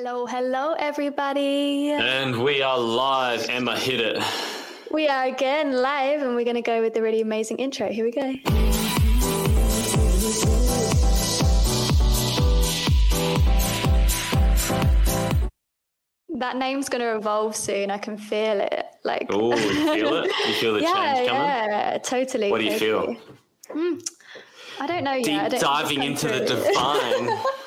[0.00, 1.90] Hello, hello, everybody.
[1.90, 3.48] And we are live.
[3.50, 4.22] Emma hit it.
[4.92, 7.88] We are again live, and we're going to go with the really amazing intro.
[7.90, 8.32] Here we go.
[16.28, 17.90] That name's going to evolve soon.
[17.90, 18.86] I can feel it.
[19.02, 20.30] Like, Oh, you feel it?
[20.46, 21.42] You feel the yeah, change coming?
[21.42, 22.50] yeah, totally.
[22.52, 23.16] What do you feel?
[23.70, 24.08] Mm,
[24.78, 25.60] I don't know Deep yet.
[25.60, 27.36] Diving into the divine.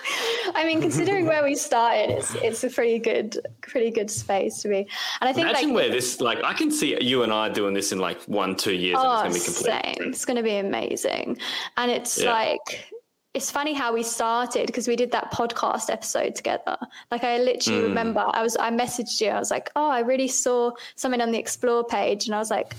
[0.56, 4.70] I mean, considering where we started, it's it's a pretty good, pretty good space to
[4.70, 4.78] be.
[4.78, 4.88] And
[5.30, 7.92] I think Imagine like where this, like, I can see you and I doing this
[7.92, 9.84] in like one, two years, Oh, and it's going to be oh, same.
[9.84, 11.38] completely It's going to be amazing.
[11.78, 12.32] And it's Yeah.
[12.34, 12.92] like,
[13.34, 16.77] it's funny how we started because we did that podcast episode together.
[17.12, 17.84] Like, I literally Mm.
[17.84, 19.30] remember I was, I messaged you.
[19.30, 22.25] I was like, oh, I really saw something on the Explore page.
[22.25, 22.73] And I was like,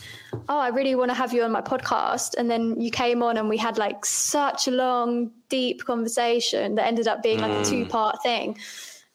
[0.51, 2.35] oh, I really want to have you on my podcast.
[2.37, 6.87] And then you came on and we had like such a long, deep conversation that
[6.87, 7.63] ended up being like Mm.
[7.63, 8.59] a two part thing.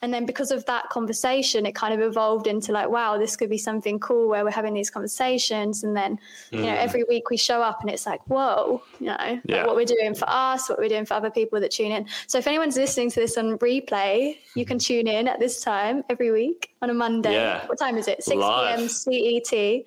[0.04, 3.50] And then because of that conversation, it kind of evolved into like, wow, this could
[3.50, 5.84] be something cool where we're having these conversations.
[5.84, 6.20] And then,
[6.52, 9.76] you know, every week we show up and it's like, whoa, you know, like what
[9.76, 12.06] we're doing for us, what we're doing for other people that tune in.
[12.28, 16.04] So if anyone's listening to this on replay, you can tune in at this time
[16.10, 17.34] every week on a Monday.
[17.34, 17.66] Yeah.
[17.66, 18.24] What time is it?
[18.24, 18.78] 6 Live.
[18.78, 18.90] p.m.
[18.90, 19.86] CET.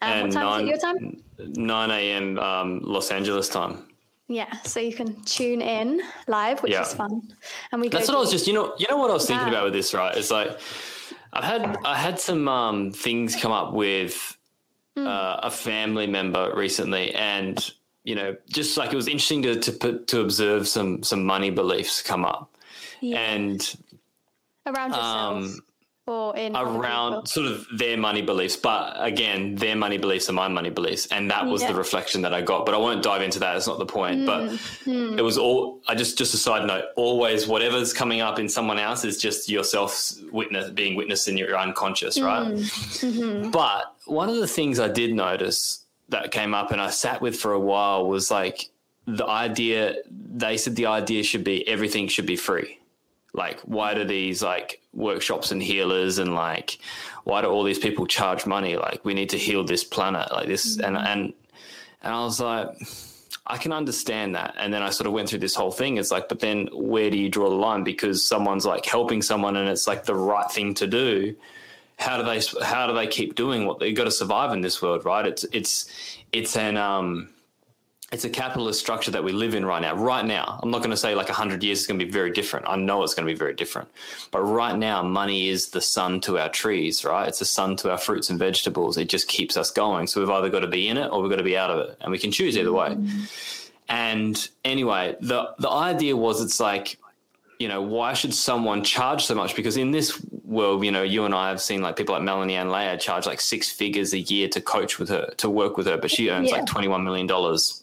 [0.00, 1.22] Um, what time is it your time?
[1.38, 2.38] 9 a.m.
[2.38, 3.89] Um, Los Angeles time.
[4.30, 6.82] Yeah, so you can tune in live, which Yeah.
[6.82, 7.20] is fun.
[7.72, 9.48] And we That's what I was just, you know, you know what I was thinking
[9.48, 9.54] Yeah.
[9.54, 10.16] about with this, right?
[10.16, 10.56] It's like
[11.32, 14.36] I've had I had some um, things come up with
[14.96, 15.06] Hmm.
[15.06, 17.58] uh, a family member recently, and
[18.04, 21.50] you know, just like it was interesting to to put, to observe some some money
[21.50, 22.54] beliefs come up,
[23.00, 23.18] Yeah.
[23.18, 23.76] and
[24.66, 25.60] around yourself um,
[26.10, 28.56] or in around sort of their money beliefs.
[28.56, 31.68] But again, their money beliefs are my money beliefs, and that was Yeah.
[31.68, 32.66] the reflection that I got.
[32.66, 33.56] But I won't dive into that.
[33.56, 34.26] It's not the point.
[34.26, 34.50] But
[34.84, 35.18] Hmm.
[35.18, 35.80] it was all.
[35.88, 36.84] I just just a side note.
[36.96, 41.56] Always, whatever's coming up in someone else is just yourself witness being witnessed in your
[41.58, 42.48] unconscious, right?
[42.48, 43.50] Mm-hmm.
[43.50, 47.36] But one of the things I did notice that came up, and I sat with
[47.38, 48.68] for a while, was like
[49.06, 49.96] the idea.
[50.10, 52.78] They said the idea should be everything should be free
[53.32, 56.78] like why do these like workshops and healers and like
[57.24, 58.76] why do all these people charge money?
[58.76, 60.30] Like we need to heal this planet.
[60.32, 61.32] Like this and and
[62.02, 62.68] and i was like
[63.46, 64.54] i can understand that.
[64.58, 65.96] And then i sort of went through this whole thing.
[65.96, 67.84] It's like but then where do you draw the line?
[67.84, 71.36] Because someone's like helping someone and it's like the right thing to do.
[71.98, 74.82] How do they how do they keep doing what they've got to survive in this
[74.82, 75.26] world right?
[75.26, 75.90] It's it's
[76.32, 77.28] it's an um
[78.12, 79.94] it's a capitalist structure that we live in right now.
[79.94, 82.32] Right now, I'm not going to say like 100 years is going to be very
[82.32, 82.66] different.
[82.68, 83.88] I know it's going to be very different.
[84.32, 87.28] But right now, money is the sun to our trees, right?
[87.28, 88.96] It's the sun to our fruits and vegetables.
[88.96, 90.08] It just keeps us going.
[90.08, 91.88] So we've either got to be in it or we've got to be out of
[91.88, 91.98] it.
[92.00, 92.90] And we can choose either way.
[92.90, 93.24] Mm-hmm.
[93.88, 96.98] And anyway, the, the idea was it's like,
[97.60, 99.54] you know, why should someone charge so much?
[99.54, 100.20] Because in this
[100.50, 103.24] world, you know, you and I have seen like people like Melanie Ann Layer charge
[103.24, 106.28] like six figures a year to coach with her, to work with her, but she
[106.28, 106.56] earns Yeah.
[106.56, 107.28] like $21 million,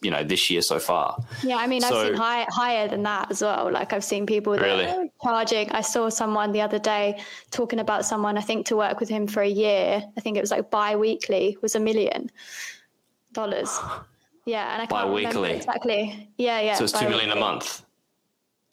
[0.02, 1.18] you know, this year so far.
[1.44, 3.72] Yeah, I mean, I've seen high, higher than that as well.
[3.72, 4.86] Like I've seen people that Really?
[4.86, 5.72] are charging.
[5.72, 8.38] I saw someone the other day talking about someone.
[8.38, 10.04] I think to work with him for a year.
[10.18, 12.30] I think it was like bi-weekly was a million
[13.34, 13.80] dollars.
[14.46, 15.52] Yeah, and I can't Bi-weekly?
[15.52, 16.30] exactly.
[16.38, 16.76] Yeah, yeah.
[16.76, 17.82] So it's two million a month.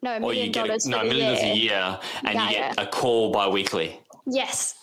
[0.04, 1.53] No, a million dollars it, no, a million year.
[1.53, 2.82] a year and Yeah, you get yeah.
[2.84, 3.88] a call bi weekly.
[4.26, 4.75] Yes.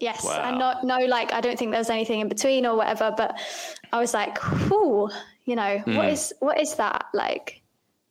[0.00, 0.24] Yes.
[0.24, 0.40] Wow.
[0.48, 3.38] And not no like I don't think there's anything in between or whatever, but
[3.92, 4.38] I was like,
[4.68, 5.10] whew,
[5.44, 5.96] you know, Hmm.
[5.96, 7.60] what is what is that like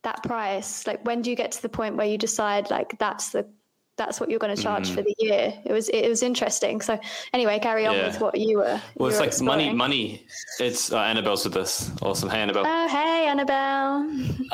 [0.02, 0.86] that price?
[0.86, 3.44] Like when do you get to the point where you decide like that's the
[4.02, 5.52] that's what you're going to charge for the year?
[5.68, 6.80] It was it was interesting.
[6.88, 6.98] So
[7.34, 7.94] anyway, carry on.
[7.96, 8.06] Yeah.
[8.08, 8.80] with what you were.
[8.96, 9.76] Well, you it's were like money, exploring.
[9.76, 10.02] money.
[10.58, 11.72] It's uh, Annabelle's with us.
[12.00, 12.28] Awesome.
[12.30, 12.64] Hey, Annabelle.
[12.66, 13.94] Oh hey Annabelle.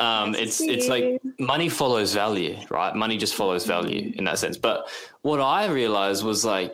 [0.07, 0.91] um, to it's it's you.
[0.95, 1.05] like
[1.39, 2.95] money follows value, right?
[3.05, 4.57] Money just follows value in that sense.
[4.69, 4.89] But
[5.23, 6.73] what I realized was like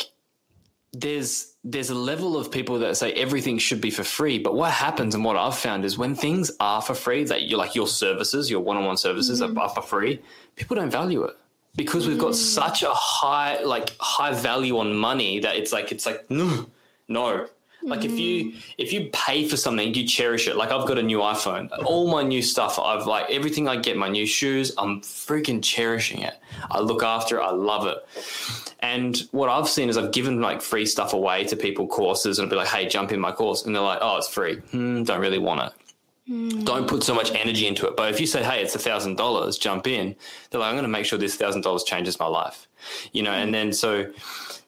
[0.95, 4.39] there's there's a level of people that say everything should be for free.
[4.39, 7.57] But what happens and what I've found is when things are for free, that you
[7.57, 9.57] like your services, your one-on-one services Mm-hmm.
[9.59, 10.21] are, are for free,
[10.57, 11.37] people don't value it.
[11.75, 12.35] Because we've got Mm.
[12.35, 16.67] such a high like high value on money that it's like it's like no,
[17.09, 17.47] no.
[17.85, 20.55] Like if you if you pay for something, you cherish it.
[20.55, 21.69] Like I've got a new iPhone.
[21.85, 26.21] All my new stuff, I've like everything I get, my new shoes, I'm freaking cherishing
[26.21, 26.35] it.
[26.71, 27.99] I look after it, I love it.
[28.81, 32.47] And what I've seen is I've given like free stuff away to people, courses, and
[32.47, 33.65] I'll be like, hey, jump in my course.
[33.65, 34.57] And they're like, oh, it's free.
[34.71, 35.73] Hmm, don't really want it.
[36.65, 37.97] Don't put so much energy into it.
[37.97, 40.17] But if you say, hey, it's a thousand dollars, jump in,
[40.51, 42.69] they're like, I'm going to make sure this thousand dollars changes my life.
[43.13, 44.11] You know, and then so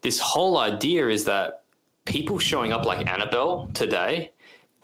[0.03, 1.63] this whole idea is that
[2.05, 4.33] people showing up like Annabelle today,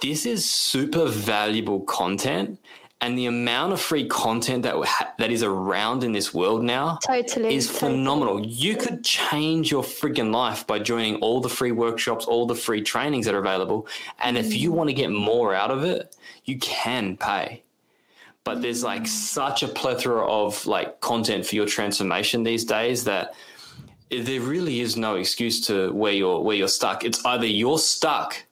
[0.00, 2.59] this is super valuable content
[3.00, 6.99] and the amount of free content that ha- that is around in this world now
[7.05, 7.93] totally is totally.
[7.94, 8.44] phenomenal.
[8.47, 12.82] You could change your freaking life by joining all the free workshops, all the free
[12.82, 13.87] trainings that are available.
[14.19, 14.75] And if you mm.
[14.75, 16.14] want to get more out of it,
[16.44, 17.62] you can pay.
[18.44, 18.87] But there's mm.
[18.87, 23.35] like such a plethora of like content for your transformation these days that
[24.11, 27.05] there really is no excuse to where you're where you're stuck.
[27.05, 28.44] It's either you're stuck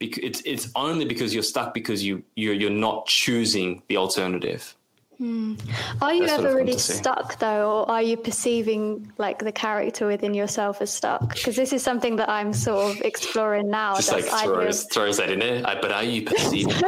[0.00, 4.74] it's it's only because you're stuck because you you're you're not choosing the alternative.
[5.18, 5.56] Hmm.
[6.00, 10.32] Are you That's ever really stuck though, or are you perceiving like the character within
[10.32, 11.34] yourself as stuck?
[11.34, 13.96] Because this is something that I'm sort of exploring now.
[13.96, 15.60] Just like throws throws that in there.
[15.66, 16.72] I, but are you perceiving?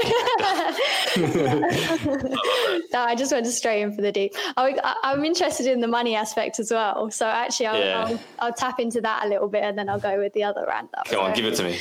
[1.19, 4.33] no, I just went straight in for the deep.
[4.57, 7.11] I, I- I'm interested in the money aspect as well.
[7.11, 8.05] So actually, I'll, Yeah.
[8.07, 10.65] I'll, I'll tap into that a little bit, and then I'll go with the other
[10.67, 10.91] rant.
[10.93, 11.79] that Come on, give it to me.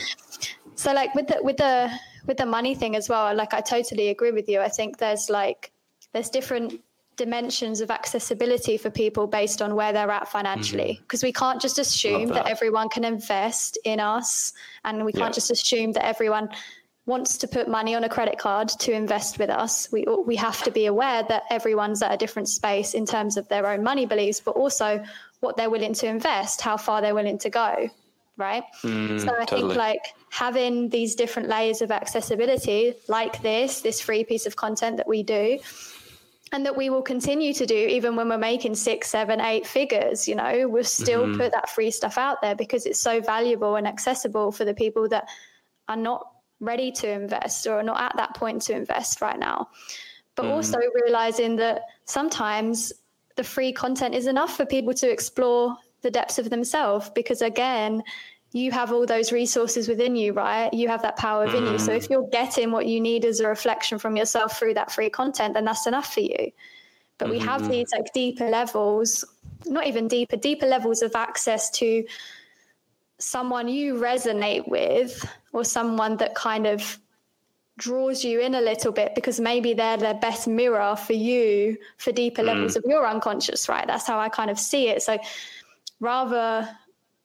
[0.81, 1.92] So like with the with the
[2.28, 5.30] with the money thing as well like i totally agree with you i think there's
[5.30, 5.72] like
[6.13, 6.81] there's different
[7.18, 11.78] dimensions of accessibility for people based on where they're at financially because we can't just
[11.78, 12.45] assume that.
[12.45, 12.48] that.
[12.48, 14.54] everyone can invest in us
[14.86, 15.39] and we can't Yeah.
[15.42, 16.50] just assume that everyone
[17.06, 20.63] wants to put money on a credit card to invest with us we we have
[20.63, 24.06] to be aware that everyone's at a different space in terms of their own money
[24.13, 25.04] beliefs but also
[25.42, 27.69] what they're willing to invest how far they're willing to go
[28.38, 29.62] right Mm, so I totally.
[29.62, 34.95] think like having these different layers of accessibility, like this, this free piece of content
[34.95, 35.60] that we do,
[36.54, 40.28] and that we will continue to do even when we're making six, seven, eight figures,
[40.30, 41.38] you know, we'll still Mm-hmm.
[41.38, 45.07] put that free stuff out there because it's so valuable and accessible for the people
[45.10, 45.28] that
[45.89, 46.31] are not
[46.62, 49.68] ready to invest or are not at that point to invest right now.
[50.36, 50.51] But Mm-hmm.
[50.54, 52.94] also realizing that sometimes
[53.36, 58.01] the free content is enough for people to explore the depths of themselves because again
[58.53, 60.74] you have all those resources within you right?
[60.74, 61.80] You have that power within you.
[61.80, 62.09] So if mm.
[62.12, 65.65] you're getting what you need as a reflection from yourself through that free content then
[65.65, 66.51] that's enough for you.
[67.18, 67.71] But we have mm-hmm.
[67.71, 69.24] these like deeper levels
[69.65, 72.03] not even deeper deeper levels of access to
[73.19, 76.98] someone you resonate with or someone that kind of
[77.77, 82.12] draws you in a little bit because maybe they're the best mirror for you for
[82.12, 82.77] deeper levels mm.
[82.77, 83.88] of your unconscious right?
[83.88, 85.01] That's how i kind of see it.
[85.01, 85.18] So
[86.00, 86.68] rather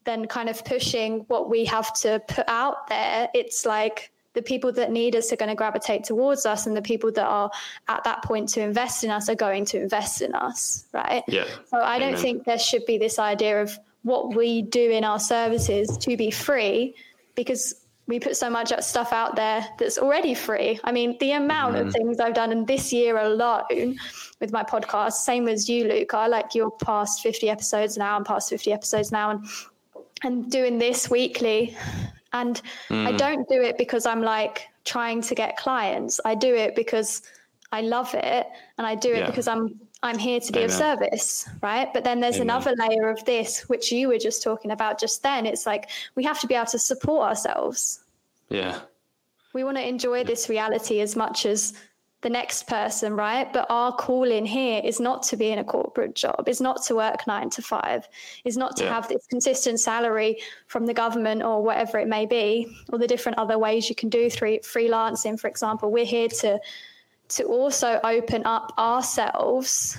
[0.07, 4.71] than kind of pushing what we have to put out there it's like the people
[4.71, 7.51] that need us are going to gravitate towards us and the people that are
[7.89, 11.45] at that point to invest in us are going to invest in us right Yeah.
[11.71, 12.21] so I don't Amen.
[12.23, 16.31] think there should be this idea of what we do in our services to be
[16.31, 16.95] free
[17.35, 20.79] because we put so much stuff out there that's already free.
[20.85, 21.89] I mean, the amount Mm-hmm.
[21.89, 23.99] of things I've done in this year alone
[24.41, 26.15] with my podcast, same as you, Luke.
[26.15, 28.15] I like you're past 50 episodes now.
[28.17, 29.45] I'm past 50 episodes now and
[30.25, 31.77] and doing this weekly.
[32.33, 32.61] And
[32.91, 33.19] I Mm.
[33.19, 36.21] don't do it because I'm like trying to get clients.
[36.25, 37.23] I do it because
[37.73, 38.47] I love it
[38.79, 39.27] and I do it Yeah.
[39.27, 41.93] because I'm I'm here to be of service, right?
[41.93, 42.51] But then there's Amen.
[42.51, 45.47] another layer of this which you were just talking about just then.
[45.47, 48.01] It's like we have to be able to support ourselves.
[48.51, 48.81] Yeah.
[49.55, 51.73] We want to enjoy this reality as much as
[52.23, 53.53] the next person, right?
[53.53, 56.95] But our calling here is not to be in a corporate job, is not to
[56.97, 58.09] work nine to five,
[58.45, 58.95] is not to Yeah.
[58.95, 63.39] have this consistent salary from the government or whatever it may be, or the different
[63.39, 65.91] other ways you can do through freelancing, for example.
[65.91, 66.59] We're here to
[67.29, 69.99] to also open up ourselves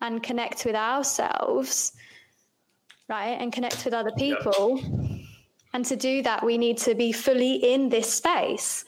[0.00, 1.92] and connect with ourselves,
[3.08, 3.36] right?
[3.38, 4.80] And connect with other people.
[5.74, 8.86] And to do that, we need to be fully in this space,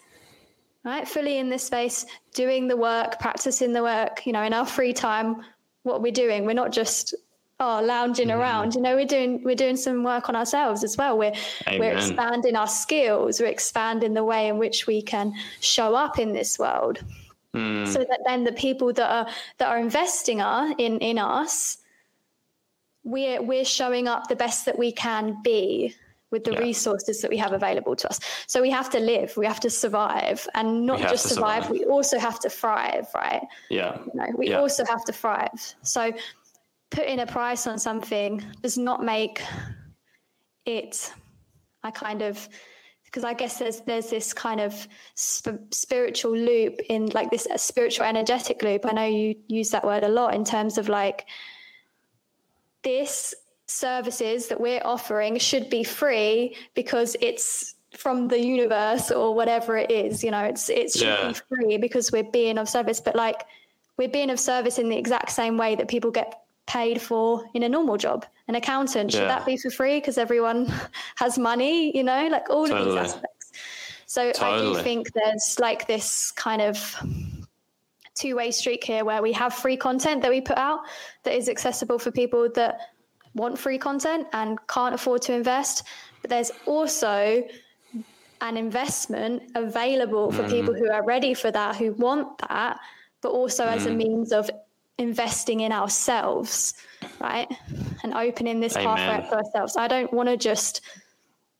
[0.85, 1.07] right?
[1.07, 4.93] Fully in this space, doing the work, practicing the work, you know, in our free
[4.93, 5.43] time,
[5.83, 6.45] what we're doing.
[6.45, 7.15] We're not just
[7.61, 8.75] oh lounging around.
[8.75, 11.19] You know, we're doing we're doing some work on ourselves as well.
[11.19, 11.35] We're
[11.79, 16.33] we're expanding our skills, we're expanding the way in which we can show up in
[16.33, 17.01] this world.
[17.55, 17.87] Mm.
[17.87, 19.27] So that then the people that are
[19.59, 21.79] that are investing are in in us,
[23.05, 25.95] we're we're showing up the best that we can be
[26.33, 26.59] with the Yeah.
[26.59, 28.19] resources that we have available to us.
[28.49, 31.79] So we have to live, we have to survive, and not just survive, survive.
[31.81, 33.43] we also have to thrive, right?
[33.71, 33.99] Yeah.
[34.07, 34.61] You know, we Yeah.
[34.61, 35.51] also have to thrive.
[35.83, 36.13] So
[36.91, 39.41] putting a price on something does not make
[40.67, 41.13] it
[41.85, 42.49] I kind of
[43.05, 44.87] because I guess there's there's this kind of
[45.19, 48.87] sp- spiritual loop in like this spiritual energetic loop.
[48.87, 51.27] I know you use that word a lot in terms of like
[52.83, 53.35] this
[53.73, 59.91] services that we're offering should be free because it's from the universe or whatever it
[59.91, 60.23] is.
[60.25, 61.29] You know, it's it should Yeah.
[61.29, 63.01] be free because we're being of service.
[63.01, 63.43] But like
[63.99, 67.63] we're being of service in the exact same way that people get paid for in
[67.65, 68.25] a normal job.
[68.49, 69.29] An accountant should Yeah.
[69.29, 70.73] that be for free because everyone
[71.17, 71.95] has money?
[71.97, 73.53] You know, like all of these aspects.
[74.07, 76.77] So I do think there's like this kind of
[78.15, 80.81] two way street here where we have free content that we put out
[81.25, 82.92] that is accessible for people that
[83.35, 85.85] want free content and can't afford to invest.
[86.21, 87.45] But there's also
[88.41, 90.51] an investment available for mm.
[90.51, 92.79] people who are ready for that, who want that,
[93.21, 93.73] but also mm.
[93.73, 93.97] as a mm.
[93.97, 94.51] means of
[94.99, 96.75] investing in ourselves,
[97.21, 97.49] right?
[98.03, 98.97] And opening this Amen.
[98.97, 99.77] pathway for ourselves.
[99.77, 100.83] I don't want to just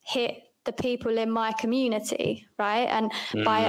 [0.01, 2.87] hit the people in my community, right?
[2.87, 3.45] And mm.
[3.45, 3.69] by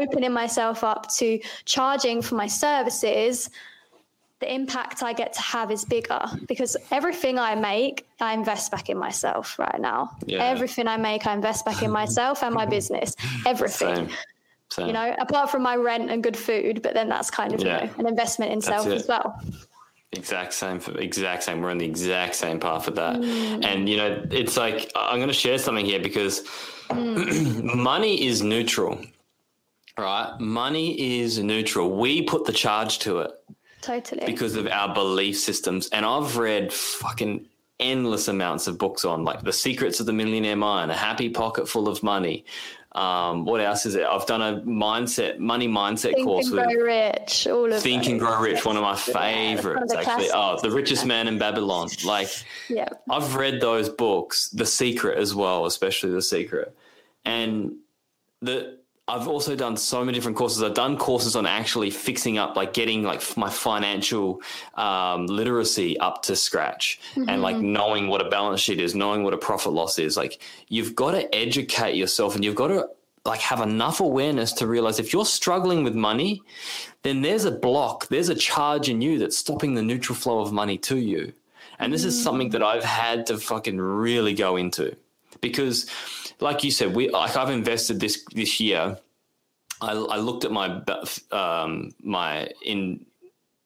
[0.00, 3.50] opening myself up to charging for my services,
[4.40, 8.88] the impact I get to have is bigger because everything I make, I invest back
[8.88, 10.16] in myself right now.
[10.24, 10.42] Yeah.
[10.44, 13.14] Everything I make, I invest back in myself and my business.
[13.46, 14.08] Everything.
[14.08, 14.10] Same.
[14.70, 14.86] Same.
[14.86, 17.82] You know, apart from my rent and good food, but then that's kind of yeah.
[17.82, 19.38] you know, an investment in self as well.
[20.12, 21.60] Exact same, exact same.
[21.60, 23.16] We're on the exact same path with that.
[23.16, 23.64] Mm.
[23.64, 26.42] And, you know, it's like, I'm going to share something here because
[26.88, 27.62] mm.
[27.74, 29.00] money is neutral,
[29.98, 30.34] right?
[30.40, 31.96] Money is neutral.
[31.96, 33.32] We put the charge to it.
[33.80, 34.26] Totally.
[34.26, 35.88] Because of our belief systems.
[35.90, 37.46] And I've read fucking
[37.78, 41.68] endless amounts of books on like the secrets of the millionaire mind, a happy pocket
[41.68, 42.44] full of money,
[42.92, 44.04] um, what else is it?
[44.04, 47.46] I've done a mindset, money mindset Think course and with Grow Rich.
[47.46, 50.30] All of Think and Grow Rich, one of my favorites yeah, actually.
[50.32, 51.88] Oh, The Richest Man in Babylon.
[52.04, 52.28] Like,
[52.68, 56.74] yeah, I've read those books, The Secret as well, especially The Secret,
[57.24, 57.76] and
[58.42, 58.79] the
[59.10, 60.62] I've also done so many different courses.
[60.62, 64.40] I've done courses on actually fixing up, like getting like my financial
[64.74, 67.28] um, literacy up to scratch, mm-hmm.
[67.28, 67.72] and like mm-hmm.
[67.72, 70.16] knowing what a balance sheet is, knowing what a profit loss is.
[70.16, 72.88] Like you've got to educate yourself, and you've got to
[73.24, 76.42] like have enough awareness to realize if you're struggling with money,
[77.02, 80.52] then there's a block, there's a charge in you that's stopping the neutral flow of
[80.52, 81.32] money to you.
[81.78, 82.08] And this mm-hmm.
[82.08, 84.96] is something that I've had to fucking really go into
[85.40, 85.86] because
[86.40, 88.98] like you said, we like I've invested this this year.
[89.82, 90.82] I, I looked at my
[91.32, 93.06] um, my in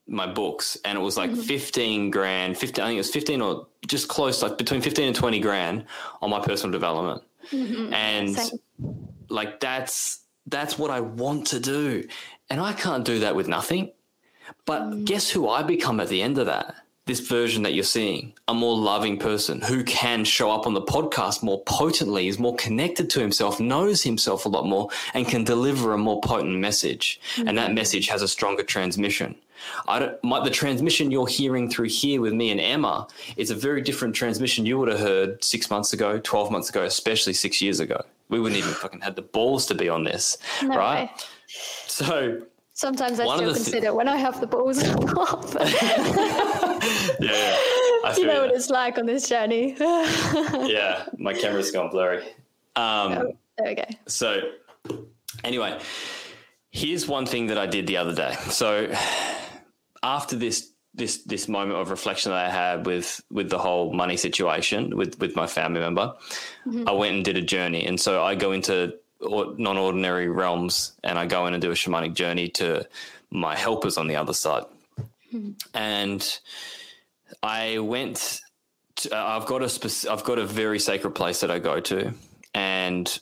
[0.06, 1.40] my books and it was like mm-hmm.
[1.40, 5.16] 15 grand 15 i think it was 15 or just close like between 15 and
[5.16, 5.84] 20 grand
[6.20, 7.92] on my personal development mm-hmm.
[7.92, 8.58] and Same.
[9.30, 12.06] like that's that's what i want to do
[12.50, 13.92] and i can't do that with nothing
[14.66, 15.04] but mm.
[15.06, 16.74] guess who i become at the end of that
[17.06, 20.80] this version that you're seeing, a more loving person who can show up on the
[20.80, 25.44] podcast more potently, is more connected to himself, knows himself a lot more, and can
[25.44, 27.20] deliver a more potent message.
[27.34, 27.48] Mm-hmm.
[27.48, 27.74] And that mm-hmm.
[27.74, 29.34] message has a stronger transmission.
[29.86, 33.06] I don't, my, the transmission you're hearing through here with me and Emma
[33.36, 36.84] is a very different transmission you would have heard six months ago, 12 months ago,
[36.84, 38.02] especially six years ago.
[38.28, 41.04] We wouldn't even fucking had the balls to be on this, no right?
[41.04, 41.10] Way.
[41.86, 42.42] So
[42.76, 44.82] Sometimes I still consider th- when I have the balls
[47.20, 47.56] yeah,
[48.04, 48.16] yeah.
[48.16, 49.76] you know what it's like on this journey.
[49.80, 52.22] yeah, my camera's gone blurry.
[52.76, 53.84] Um, oh, there we go.
[54.06, 54.40] So,
[55.42, 55.80] anyway,
[56.70, 58.34] here's one thing that I did the other day.
[58.50, 58.92] So,
[60.02, 64.16] after this this this moment of reflection that I had with with the whole money
[64.16, 66.14] situation with with my family member,
[66.66, 66.88] mm-hmm.
[66.88, 71.26] I went and did a journey, and so I go into non-ordinary realms and I
[71.26, 72.86] go in and do a shamanic journey to
[73.30, 74.64] my helpers on the other side.
[75.34, 75.50] Mm-hmm.
[75.74, 76.38] And
[77.42, 78.40] I went
[78.96, 81.80] to, uh, I've got a spec- I've got a very sacred place that I go
[81.80, 82.14] to
[82.54, 83.18] and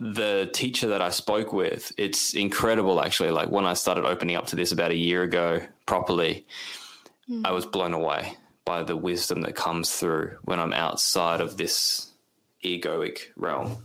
[0.00, 3.30] the teacher that I spoke with, it's incredible actually.
[3.30, 6.46] Like when I started opening up to this about a year ago properly,
[7.30, 7.46] mm.
[7.46, 12.10] I was blown away by the wisdom that comes through when I'm outside of this
[12.64, 13.84] egoic realm.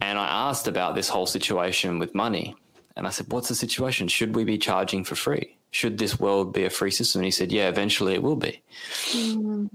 [0.00, 2.56] And I asked about this whole situation with money.
[2.96, 4.08] And I said, What's the situation?
[4.08, 5.56] Should we be charging for free?
[5.72, 7.20] Should this world be a free system?
[7.20, 8.62] And he said, Yeah, eventually it will be.
[9.10, 9.68] Mm.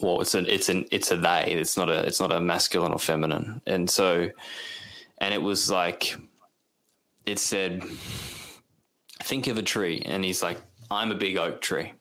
[0.00, 1.52] Well, it's an it's an it's a they.
[1.52, 3.60] It's not a it's not a masculine or feminine.
[3.66, 4.30] And so
[5.18, 6.16] and it was like
[7.26, 7.84] it said,
[9.22, 10.02] think of a tree.
[10.06, 10.58] And he's like,
[10.90, 11.92] I'm a big oak tree.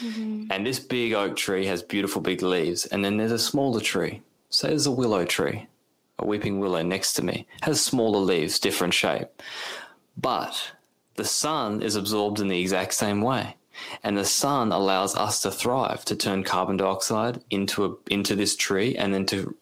[0.00, 0.46] Mm-hmm.
[0.50, 2.86] And this big oak tree has beautiful big leaves.
[2.86, 4.22] And then there's a smaller tree.
[4.50, 5.68] Say there's a willow tree
[6.18, 9.42] a weeping willow next to me, has smaller leaves, different shape.
[10.16, 10.72] But
[11.16, 13.56] the sun is absorbed in the exact same way.
[14.02, 18.56] And the sun allows us to thrive, to turn carbon dioxide into a, into this
[18.56, 19.54] tree, and then to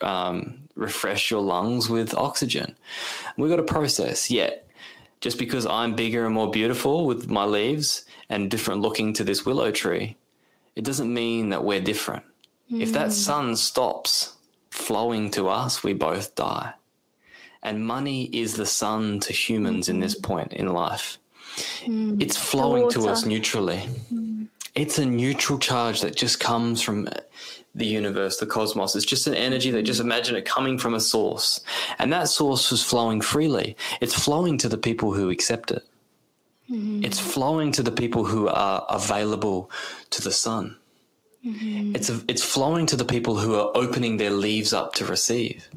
[0.00, 2.74] um, refresh your lungs with oxygen.
[3.36, 4.30] We've got a process.
[4.30, 4.68] Yet,
[5.20, 9.44] just because I'm bigger and more beautiful with my leaves and different looking to this
[9.46, 10.16] willow tree,
[10.74, 12.24] it doesn't mean that we're different.
[12.72, 12.80] Mm.
[12.80, 13.12] If that hmm.
[13.12, 14.36] sun stops,
[14.70, 16.72] flowing to us, we both die.
[17.62, 21.18] And money is the sun to humans in this point in life.
[21.84, 22.22] Mm.
[22.22, 23.88] It's flowing to us neutrally.
[24.12, 24.48] Mm.
[24.74, 27.08] It's a neutral charge that just comes from
[27.74, 28.96] the universe, the cosmos.
[28.96, 31.60] It's just an energy that just imagine it coming from a source.
[31.98, 33.76] And that source is flowing freely.
[34.00, 35.84] It's flowing to the people who accept it.
[37.04, 39.70] It's flowing to the people who are available
[40.10, 40.76] to the sun.
[41.42, 45.68] It's a, it's flowing to the people who are opening their leaves up to receive.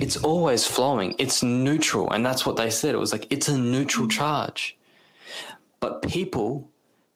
[0.00, 1.14] It's always flowing.
[1.18, 2.94] It's neutral, and that's what they said.
[2.94, 4.10] It was like it's a neutral mm.
[4.10, 4.76] charge.
[5.80, 6.68] But people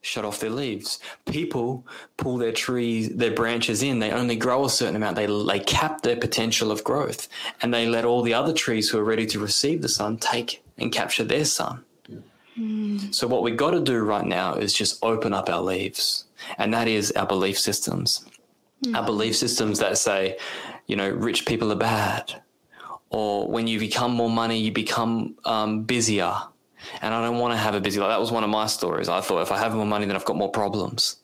[0.03, 0.99] shut off their leaves.
[1.27, 1.87] People
[2.17, 4.01] pull their trees, their branches in.
[4.01, 5.17] They only grow a certain amount.
[5.17, 7.29] They they cap their potential of growth,
[7.63, 10.63] and they let all the other trees who are ready to receive the sun take
[10.79, 11.85] and capture their sun.
[12.59, 13.15] Mm.
[13.15, 16.25] So what we've got to do right now is just open up our leaves,
[16.59, 18.25] and that is our belief systems.
[18.85, 18.97] Mm.
[18.97, 20.37] Our belief systems that say,
[20.87, 22.42] you know, rich people are bad,
[23.13, 26.35] or when you become more money, you become um, busier.
[27.01, 28.09] And I don't want to have a busy life.
[28.09, 29.09] That was one of my stories.
[29.09, 31.17] I thought if I have more money, then I've got more problems,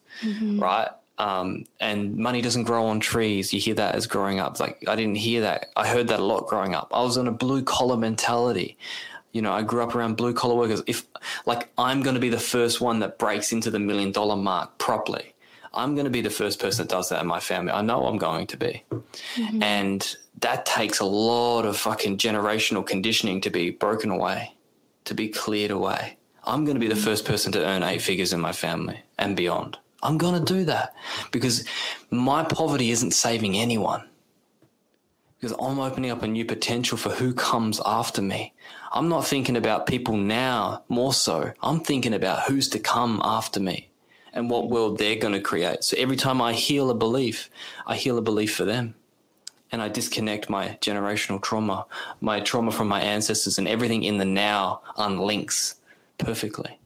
[0.60, 0.88] right?
[1.16, 3.52] Um, and money doesn't grow on trees.
[3.52, 4.60] You hear that as growing up.
[4.60, 5.70] Like I didn't hear that.
[5.74, 6.92] I heard that a lot growing up.
[6.94, 8.78] I was in a blue collar mentality.
[9.32, 10.82] You know, I grew up around blue collar workers.
[10.86, 11.06] If
[11.44, 14.78] like I'm going to be the first one that breaks into the million dollar mark
[14.78, 15.34] properly,
[15.74, 17.72] I'm going to be the first person that does that in my family.
[17.72, 18.84] I know I'm going to be.
[19.60, 24.54] And that takes a lot of fucking generational conditioning to be broken away,
[25.04, 26.16] to be cleared away.
[26.44, 29.36] I'm going to be the first person to earn eight figures in my family and
[29.36, 29.78] beyond.
[30.02, 30.94] I'm going to do that
[31.32, 31.64] because
[32.10, 34.08] my poverty isn't saving anyone.
[35.40, 38.54] Because I'm opening up a new potential for who comes after me.
[38.90, 41.52] I'm not thinking about people now more so.
[41.62, 43.90] I'm thinking about who's to come after me
[44.32, 45.84] and what world they're going to create.
[45.84, 47.50] So every time I heal a belief,
[47.86, 48.94] I heal a belief for them.
[49.70, 51.86] And I disconnect my generational trauma,
[52.20, 55.74] my trauma from my ancestors, and everything in the now unlinks
[56.16, 56.78] perfectly.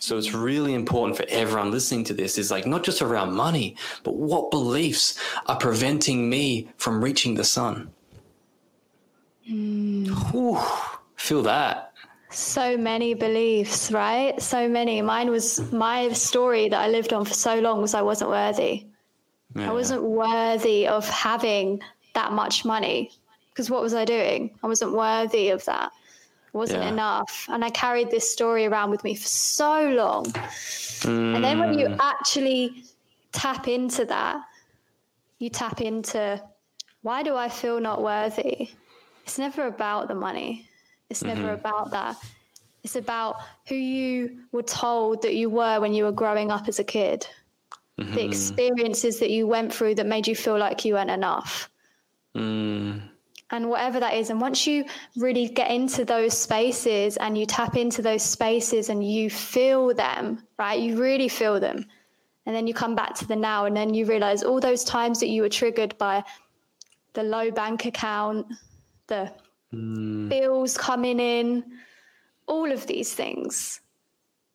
[0.00, 3.76] So it's really important for everyone listening to this is like not just around money,
[4.04, 7.90] but what beliefs are preventing me from reaching the sun?
[9.46, 10.06] Hmm.
[10.06, 10.60] Whew,
[11.16, 11.92] feel that.
[12.30, 14.40] So many beliefs, right?
[14.40, 15.00] So many.
[15.00, 18.86] Mine was my story that I lived on for so long was I wasn't worthy.
[19.56, 19.70] Yeah.
[19.70, 21.80] I wasn't worthy of having
[22.20, 23.10] that much money
[23.58, 24.40] because what was I doing?
[24.62, 25.90] I wasn't worthy of that.
[26.52, 26.94] It wasn't Yeah.
[26.96, 27.46] enough.
[27.48, 30.24] And I carried this story around with me for so long.
[31.04, 31.96] And then when you mm.
[32.00, 32.84] actually
[33.32, 34.36] tap into that,
[35.38, 36.40] you tap into
[37.02, 38.70] why do I feel not worthy?
[39.24, 40.68] It's never about the money.
[41.10, 41.60] It's never mm-hmm.
[41.60, 42.16] about that.
[42.84, 43.36] It's about
[43.68, 47.26] who you were told that you were when you were growing up as a kid.
[47.96, 48.18] The mm-hmm.
[48.18, 51.68] experiences that you went through that made you feel like you weren't enough.
[52.36, 53.00] Mm,
[53.50, 54.30] And whatever that is.
[54.30, 54.84] And once you
[55.16, 60.46] really get into those spaces and you tap into those spaces and you feel them,
[60.58, 60.78] right?
[60.78, 61.84] You really feel them.
[62.46, 65.20] And then you come back to the now and then you realize all those times
[65.20, 66.24] that you were triggered by
[67.14, 68.46] the low bank account,
[69.06, 69.30] the
[69.70, 71.64] bills coming in,
[72.46, 73.80] all of these things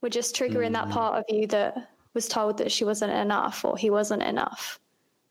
[0.02, 3.78] were just triggering that part of you that was told that she wasn't enough or
[3.78, 4.80] he wasn't enough.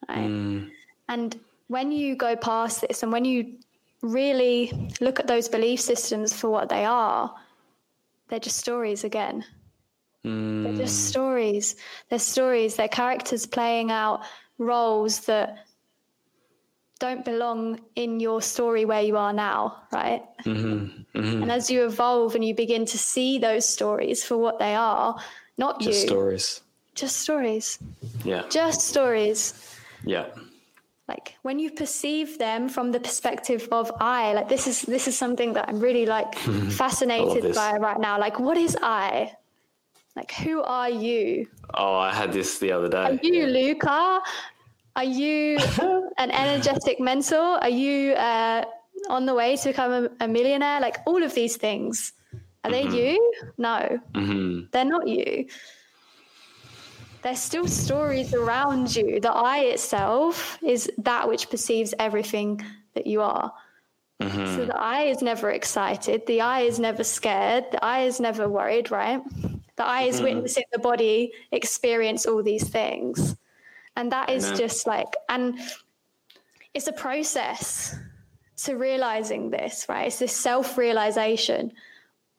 [0.09, 0.29] Right.
[0.29, 0.71] mm,
[1.09, 1.39] And
[1.73, 3.57] when you go past this and when you
[4.03, 7.35] really look at those belief systems for what they are,
[8.29, 9.43] they're just stories again.
[10.23, 11.77] They're mm, just stories.
[12.11, 12.77] They're stories.
[12.77, 14.21] They're characters playing out
[14.59, 15.65] roles that
[17.01, 20.23] don't belong in your story where you are now, right?
[20.45, 21.43] mhm, mhm.
[21.43, 25.17] And as you evolve and you begin to see those stories for what they are,
[25.57, 26.61] not Just you, stories.
[26.95, 27.79] just stories,
[28.25, 28.43] Yeah.
[28.51, 29.55] just stories.
[30.05, 30.27] Yeah.
[31.13, 35.15] Like when you perceive them from the perspective of i like this is this is
[35.25, 36.31] something that i'm really like
[36.83, 38.15] fascinated by right now.
[38.27, 39.33] Like what is i?
[40.17, 41.47] Like who are you?
[41.75, 43.05] Oh, I had this the other day.
[43.09, 44.21] are you luka?
[44.97, 45.59] Are you
[46.25, 47.49] an energetic mentor?
[47.65, 48.65] Are you uh,
[49.17, 50.81] on the way to become a, a millionaire?
[50.81, 52.13] Like all of these things.
[52.65, 53.13] Are they you?
[53.59, 53.79] No.
[54.15, 55.47] Hmm they're not you.
[57.23, 59.21] There's still stories around you.
[59.21, 62.61] The I itself is that which perceives everything
[62.95, 63.53] that you are.
[64.21, 64.67] So mm-hmm.
[64.67, 66.27] the I is never excited.
[66.27, 67.65] The I is never scared.
[67.73, 69.21] The I is never worried, right?
[69.77, 70.25] The I is mm-hmm.
[70.25, 73.37] witnessing the body experience all these things.
[73.97, 75.59] And that is just like, and
[76.75, 77.97] it's a process
[78.65, 80.07] to realizing this, right?
[80.07, 81.73] It's this self realization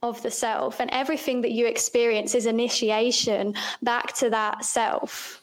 [0.04, 5.42] of the self, and everything that you experience is initiation back to that self.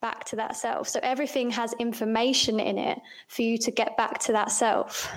[0.00, 0.88] Back to that self.
[0.88, 5.10] So everything has information in it for you to get back to that self.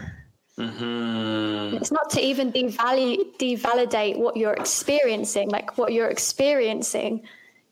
[0.57, 5.49] hmm It's not to even devalue, devalidate what you're experiencing.
[5.49, 7.21] Like what you're experiencing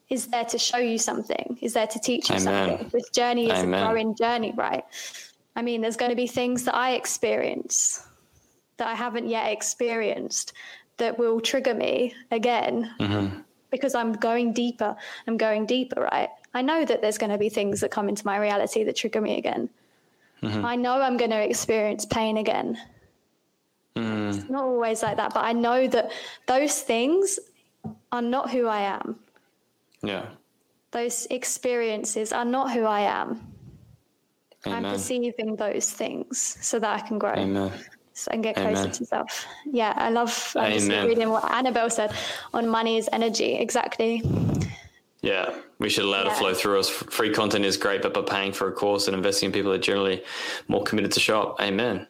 [0.09, 2.69] is there to show you something, is there to teach you Amen.
[2.69, 2.89] something.
[2.93, 3.81] This journey is Amen.
[3.81, 4.83] a growing journey, right?
[5.55, 8.05] I mean, there's going to be things that I experience
[8.77, 10.53] that I haven't yet experienced,
[10.97, 13.39] that will trigger me again Mm-hmm.
[13.69, 14.95] because I'm going deeper.
[15.27, 16.29] I'm going deeper, right?
[16.53, 19.21] I know that there's going to be things that come into my reality that trigger
[19.21, 19.69] me again.
[20.41, 20.65] Mm-hmm.
[20.65, 22.77] I know I'm going to experience pain again.
[23.95, 24.35] Mm.
[24.35, 26.11] It's not always like that, but I know that
[26.47, 27.39] those things
[28.11, 29.19] are not who I am.
[30.01, 30.25] Yeah.
[30.91, 33.51] Those experiences are not who I am.
[34.65, 37.33] I'm perceiving those things so that I can grow.
[37.33, 37.71] Amen.
[38.15, 38.91] So I can get closer Amen.
[38.91, 39.45] to self.
[39.65, 42.13] Yeah, I love I'm just reading what Annabelle said
[42.53, 43.55] on money is energy.
[43.55, 44.23] Exactly.
[45.21, 46.89] Yeah, we should allow it to flow through us.
[46.89, 49.77] Free content is great, but by paying for a course and investing in people are
[49.77, 50.23] generally
[50.69, 51.57] more committed to shop.
[51.61, 52.07] Amen.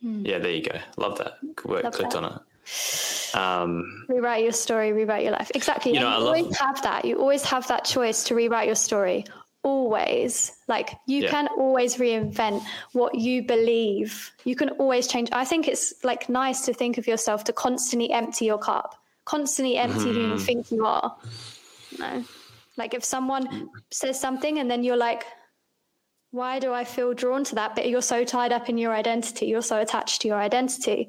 [0.00, 0.78] Yeah, there you go.
[0.96, 1.34] Love that.
[1.54, 1.84] Good work.
[1.84, 2.22] Love Clicked that.
[2.24, 3.34] on it.
[3.36, 5.50] Um, Rewrite your story, rewrite your life.
[5.54, 5.92] Exactly.
[5.94, 7.04] You know, you love- always have that.
[7.04, 9.24] You always have that choice to rewrite your story.
[9.66, 10.52] Always.
[10.68, 11.30] Like you Yeah.
[11.30, 14.10] can always reinvent what you believe.
[14.44, 15.28] You can always change.
[15.32, 19.76] I think it's like nice to think of yourself to constantly empty your cup, constantly
[19.76, 20.32] empty who Mm-hmm.
[20.32, 21.16] you think you are.
[21.98, 22.24] No.
[22.76, 25.24] Like if someone says something and then you're like,
[26.30, 27.74] why do I feel drawn to that?
[27.74, 29.46] But you're so tied up in your identity.
[29.46, 31.08] You're so attached to your identity.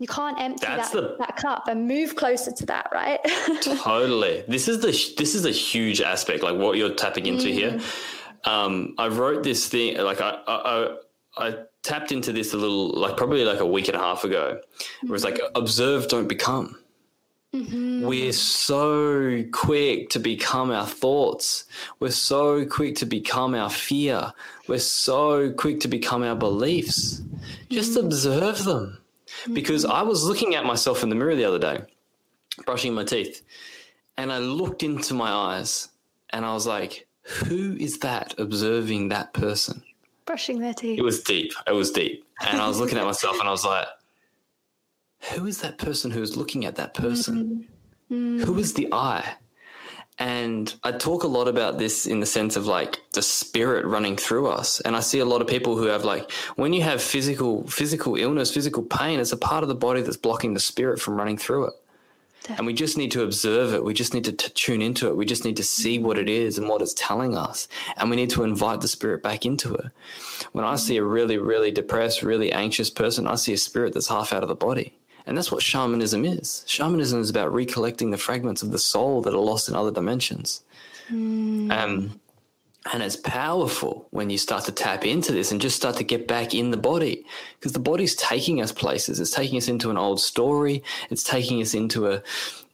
[0.00, 0.76] You can't empty Mm-hmm.
[0.76, 3.20] That, the- that cup and move closer to that, right?
[3.62, 4.42] totally.
[4.48, 7.78] This is the this is a huge aspect, like what you're tapping into here.
[8.44, 10.96] Um, I wrote this thing, like I, I
[11.36, 14.24] I I tapped into this a little, like probably like a week and a half
[14.24, 14.60] ago.
[15.02, 16.76] Where it's like observe, don't become.
[17.52, 21.64] We're so quick to become our thoughts.
[21.98, 24.32] We're so quick to become our fear.
[24.68, 27.20] We're so quick to become our beliefs.
[27.68, 28.98] Just observe them.
[29.52, 31.82] Because I was looking at myself in the mirror the other day,
[32.64, 33.42] brushing my teeth,
[34.16, 35.88] and I looked into my eyes
[36.30, 39.82] and I was like, who is that observing that person?
[40.26, 40.98] Brushing their teeth.
[40.98, 41.52] It was deep.
[41.66, 42.24] It was deep.
[42.46, 43.86] And I was looking at myself and I was like,
[45.32, 47.66] who is that person who is looking at that person?
[48.10, 48.44] Mm-hmm.
[48.44, 49.34] Who is the I?
[50.20, 54.16] And I talk a lot about this in the sense of like the spirit running
[54.16, 54.78] through us.
[54.80, 58.16] And I see a lot of people who have like when you have physical physical
[58.16, 61.38] illness, physical pain, it's a part of the body that's blocking the spirit from running
[61.38, 61.72] through it.
[62.48, 63.84] And we just need to observe it.
[63.84, 65.16] We just need to t- tune into it.
[65.16, 67.68] We just need to see what it is and what it's telling us.
[67.96, 69.86] And we need to invite the spirit back into it.
[70.52, 74.08] When I see a really, really depressed, really anxious person, I see a spirit that's
[74.08, 74.94] half out of the body.
[75.26, 76.64] And that's what shamanism is.
[76.66, 80.62] Shamanism is about recollecting the fragments of the soul that are lost in other dimensions.
[81.70, 82.20] Um,
[82.92, 86.26] and it's powerful when you start to tap into this and just start to get
[86.26, 87.26] back in the body
[87.58, 89.20] because the body's taking us places.
[89.20, 90.82] It's taking us into an old story.
[91.10, 92.22] It's taking us into a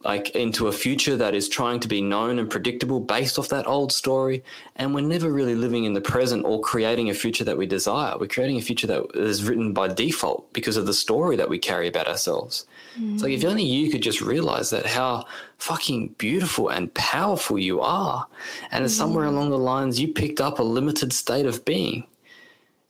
[0.07, 3.67] like into a future that is trying to be known and predictable based off that
[3.67, 4.41] old story.
[4.77, 8.17] And we're never really living in the present or creating a future that we desire.
[8.17, 11.59] We're creating a future that is written by default because of the story that we
[11.59, 12.65] carry about ourselves.
[12.95, 15.25] It's like if only you could just realize that how
[15.57, 18.25] fucking beautiful and powerful you are.
[18.71, 19.29] And it's somewhere mm.
[19.29, 22.07] along the lines you picked up a limited state of being.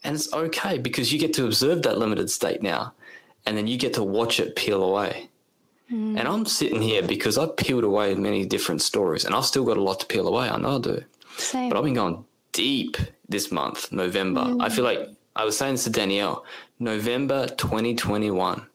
[0.03, 2.93] And it's okay because you get to observe that limited state now.
[3.47, 5.29] And then you get to watch it peel away.
[5.91, 6.19] Mm.
[6.19, 9.77] And I'm sitting here because I've peeled away many different stories and I've still got
[9.77, 10.49] a lot to peel away.
[10.49, 11.03] I know I do.
[11.37, 11.69] Same.
[11.69, 12.97] But I've been going deep
[13.29, 14.41] this month, November.
[14.41, 14.71] I mm.
[14.71, 16.43] feel like I was saying this to Danielle,
[16.79, 18.65] November 2021.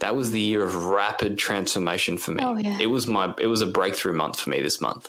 [0.00, 2.44] That was the year of rapid transformation for me.
[2.44, 2.78] Oh, yeah.
[2.78, 5.08] It was my it was a breakthrough month for me this month.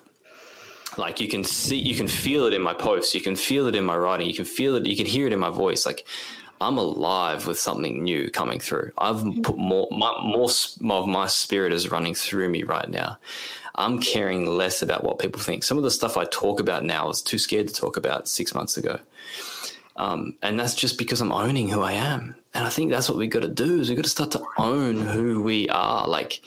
[0.97, 3.75] Like you can see you can feel it in my posts, you can feel it
[3.75, 5.85] in my writing, you can feel it, you can hear it in my voice.
[5.85, 6.05] Like
[6.61, 8.91] I'm alive with something new coming through.
[8.97, 10.49] I've put more, my, more
[10.97, 13.17] of my spirit is running through me right now.
[13.75, 15.63] I'm caring less about what people think.
[15.63, 18.27] Some of the stuff I talk about now I was too scared to talk about
[18.27, 18.99] six months ago.
[19.97, 22.35] Um, and that's just because I'm owning who I am.
[22.53, 24.43] And I think that's what we got to do is we got to start to
[24.57, 26.07] own who we are.
[26.07, 26.41] Like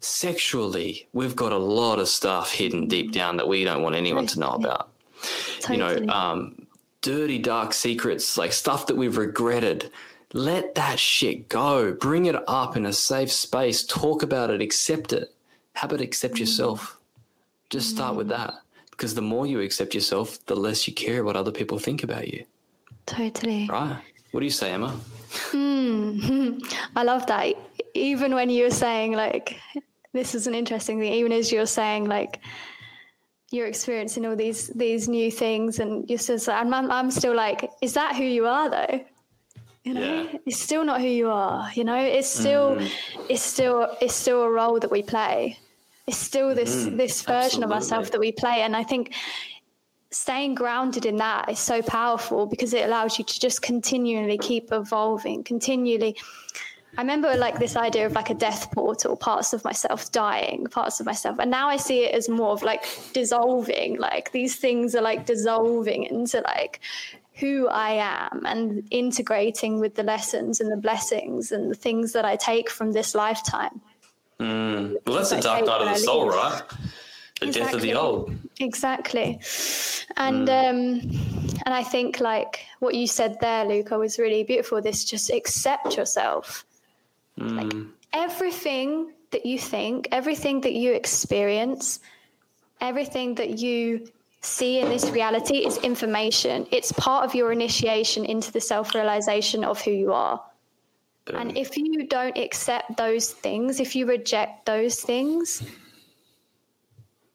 [0.00, 4.26] sexually, we've got a lot of stuff hidden deep down that we don't want anyone
[4.28, 4.92] to know about
[5.60, 6.00] totally.
[6.00, 6.61] you know, um,
[7.02, 9.90] dirty, dark secrets, like stuff that we've regretted.
[10.32, 11.92] Let that shit go.
[11.92, 13.84] Bring it up in a safe space.
[13.84, 14.62] Talk about it.
[14.62, 15.34] Accept it.
[15.74, 16.40] How about accept mm.
[16.40, 16.96] yourself?
[17.68, 18.36] Just start with mm.
[18.36, 18.54] that.
[18.90, 22.32] Because the more you accept yourself, the less you care what other people think about
[22.32, 22.44] you.
[23.04, 23.68] totally.
[23.68, 23.98] Right?
[24.30, 24.98] What do you say, Emma?
[25.50, 26.58] Hmm.
[26.96, 27.54] I love that.
[27.94, 29.58] Even when you were saying like,
[30.12, 31.12] this is an interesting thing.
[31.12, 32.40] Even as you're saying like,
[33.52, 36.38] you're experiencing all these these new things, and you're still.
[36.48, 39.04] I'm, I'm, I'm still like, is that who you are though?
[39.84, 40.38] You know, Yeah.
[40.46, 41.70] it's still not who you are.
[41.74, 43.26] You know, it's still, mm-hmm.
[43.28, 45.58] it's still, it's still a role that we play.
[46.06, 46.96] It's still this mm-hmm.
[46.96, 49.14] this version of ourselves that we play, and I think
[50.10, 54.72] staying grounded in that is so powerful because it allows you to just continually keep
[54.72, 56.16] evolving, continually
[56.98, 61.00] I remember like this idea of like a death portal, parts of myself dying, parts
[61.00, 61.38] of myself.
[61.38, 65.24] And now I see it as more of like dissolving, like these things are like
[65.24, 66.80] dissolving into like
[67.34, 72.26] who I am and integrating with the lessons and the blessings and the things that
[72.26, 73.80] I take from this lifetime.
[74.38, 74.96] Mm.
[75.06, 76.62] Well, that's the dark night of the soul, right?
[77.40, 77.52] The exactly.
[77.52, 78.36] death of the old.
[78.60, 79.40] Exactly.
[80.18, 80.68] And mm.
[80.68, 84.82] um and I think like what you said there, Luka, was really beautiful.
[84.82, 86.66] This just accept yourself
[87.38, 87.56] Mm.
[87.56, 92.00] Like everything that you think, everything that you experience,
[92.80, 94.06] everything that you
[94.42, 96.66] see in this reality is information.
[96.70, 100.42] It's part of your initiation into the self realization of who you are.
[101.34, 105.62] And if you don't accept those things, if you reject those things,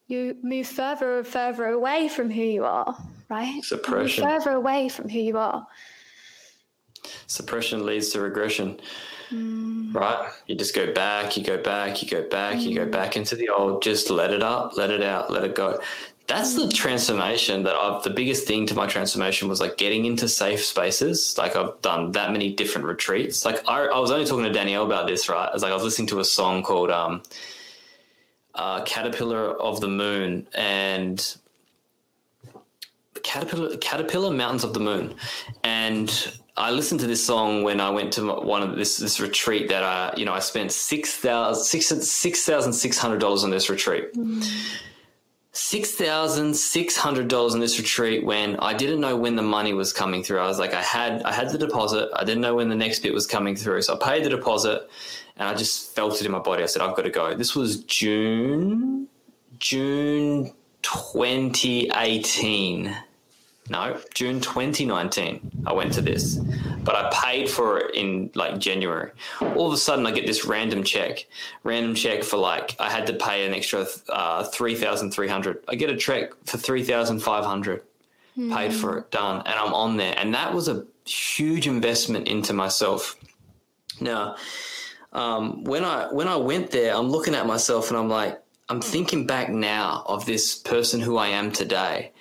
[0.07, 2.97] you move further and further away from who you are,
[3.29, 3.63] right?
[3.63, 4.25] Suppression.
[4.25, 5.65] further away from who you are.
[7.27, 8.79] Suppression leads to regression.
[9.31, 9.93] Mm.
[9.93, 10.31] Right?
[10.47, 12.61] You just go back, you go back, you go back, mm.
[12.61, 12.91] you go mm.
[12.91, 15.79] back into the old, just let it up, let it out, let it go.
[16.27, 16.73] That's the mm.
[16.73, 21.37] transformation that I've, the biggest thing to my transformation was like getting into safe spaces.
[21.37, 23.45] Like I've done that many different retreats.
[23.45, 25.49] Like I, I was only talking to Danielle about this, right?
[25.53, 27.21] It's like I was listening to a song called, um,
[28.55, 31.37] uh, Caterpillar of the Moon and
[33.23, 35.15] Caterpillar Caterpillar Mountains of the Moon,
[35.63, 39.69] and I listened to this song when I went to one of this this retreat
[39.69, 43.51] that I you know I spent six thousand six six thousand six hundred dollars on
[43.51, 44.09] this retreat.
[45.51, 49.73] Six thousand six hundred dollars on this retreat when I didn't know when the money
[49.73, 50.39] was coming through.
[50.39, 52.09] I was like, I had I had the deposit.
[52.15, 54.89] I didn't know when the next bit was coming through, so I paid the deposit,
[55.35, 56.63] and I just felt it in my body.
[56.63, 57.35] I said, I've got to go.
[57.35, 59.07] This was June
[59.59, 62.95] June twenty eighteen
[63.69, 66.35] no, June 2019, I went to this,
[66.83, 69.11] but I paid for it in like January.
[69.41, 71.25] All of a sudden, I get this random check,
[71.63, 75.63] random check for like I had to pay an extra uh, three thousand three hundred.
[75.67, 77.83] I get a check for three thousand five hundred,
[78.37, 78.55] mm.
[78.55, 82.53] paid for it, done, and I'm on there, and that was a huge investment into
[82.53, 83.17] myself.
[83.99, 84.37] Now,
[85.11, 88.81] um, when I when I went there, I'm looking at myself and I'm like, I'm
[88.81, 92.13] thinking back now of this person who I am today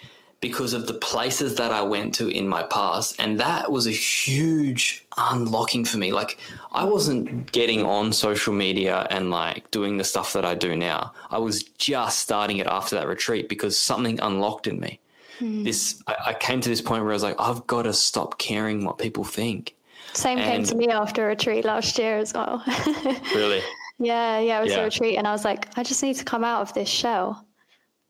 [0.49, 3.17] because of the places that I went to in my past.
[3.19, 6.13] And that was a huge unlocking for me.
[6.13, 6.39] Like,
[6.71, 11.13] I wasn't getting on social media and like doing the stuff that I do now.
[11.33, 15.01] I was just starting it after that retreat because something unlocked in me.
[15.41, 15.65] Mm.
[15.65, 18.39] This, I, I, came to this point where I was like, I've got to stop
[18.39, 19.75] caring what people think.
[20.13, 22.63] Same and, came to me after a retreat last year as well.
[23.35, 23.63] really?
[23.99, 24.81] Yeah, yeah, it was yeah.
[24.81, 27.45] a retreat, and I was like, I just need to come out of this shell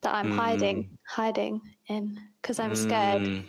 [0.03, 0.37] that I'm mm.
[0.37, 3.45] hiding, hiding in because I'm scared mm.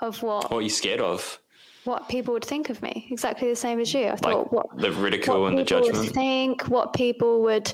[0.00, 0.50] of what.
[0.50, 1.38] What are you scared of?
[1.84, 3.06] What people would think of me.
[3.10, 4.08] Exactly the same as you.
[4.08, 6.10] I thought like what the ridicule what and the judgment.
[6.10, 7.72] Think what people would.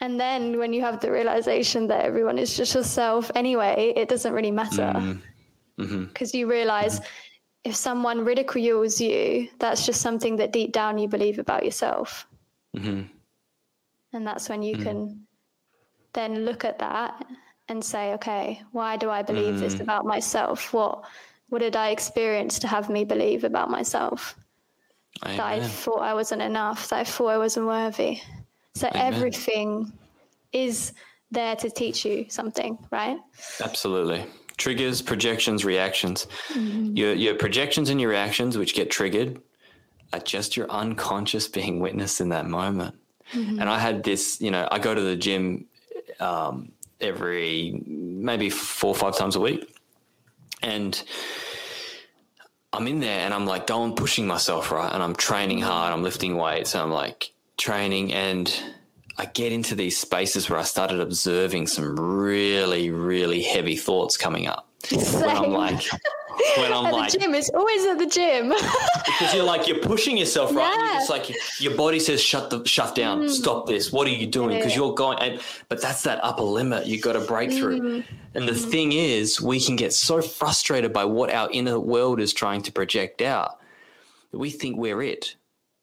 [0.00, 4.32] And then when you have the realization that everyone is just yourself anyway, it doesn't
[4.32, 4.92] really matter.
[5.76, 6.10] Because mm.
[6.10, 6.36] mm-hmm.
[6.36, 7.08] you realize mm-hmm.
[7.64, 12.26] if someone ridicules you, that's just something that deep down you believe about yourself.
[12.76, 13.02] Mm-hmm.
[14.12, 14.82] And that's when you mm.
[14.82, 15.26] can
[16.12, 17.24] then look at that
[17.74, 19.60] and say, okay, why do I believe mm.
[19.60, 20.72] this about myself?
[20.72, 21.04] What
[21.50, 24.34] what did I experience to have me believe about myself?
[25.22, 25.36] Amen.
[25.36, 28.20] That I thought I wasn't enough, that I thought I wasn't worthy.
[28.74, 29.14] So Amen.
[29.14, 29.92] everything
[30.52, 30.92] is
[31.30, 33.18] there to teach you something, right?
[33.62, 34.24] Absolutely.
[34.56, 36.26] Triggers, projections, reactions.
[36.52, 36.96] Mm-hmm.
[36.96, 39.40] Your your projections and your reactions, which get triggered,
[40.12, 42.94] are just your unconscious being witnessed in that moment.
[43.32, 43.60] Mm-hmm.
[43.60, 45.66] And I had this, you know, I go to the gym
[46.20, 46.72] um,
[47.04, 49.70] every maybe four or five times a week.
[50.62, 51.00] And
[52.72, 54.92] I'm in there and I'm like going pushing myself, right?
[54.92, 58.52] And I'm training hard, I'm lifting weights, and I'm like training and
[59.16, 64.48] I get into these spaces where I started observing some really, really heavy thoughts coming
[64.48, 64.68] up.
[64.84, 65.20] Same.
[65.20, 65.82] When I'm like
[66.56, 68.48] when I'm at like, the gym, it's always at the gym.
[68.48, 70.74] because you're like, you're pushing yourself, right?
[70.76, 70.98] Yeah.
[70.98, 73.30] You're like, your body says, shut the, shut down, mm.
[73.30, 73.92] stop this.
[73.92, 74.56] What are you doing?
[74.56, 74.82] Because yeah.
[74.82, 77.80] you're going, and, but that's that upper limit You've got to break through.
[77.80, 78.04] Mm.
[78.34, 78.70] And the mm.
[78.70, 82.72] thing is, we can get so frustrated by what our inner world is trying to
[82.72, 83.60] project out
[84.30, 85.36] that we think we're it,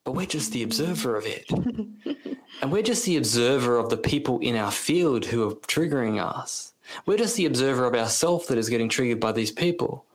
[0.03, 1.49] but we're just the observer of it.
[2.61, 6.73] and we're just the observer of the people in our field who are triggering us.
[7.05, 10.05] We're just the observer of ourself that is getting triggered by these people.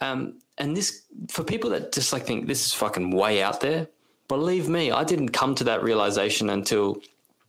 [0.00, 3.88] Um, and this, for people that just like think this is fucking way out there,
[4.28, 7.00] believe me, I didn't come to that realization until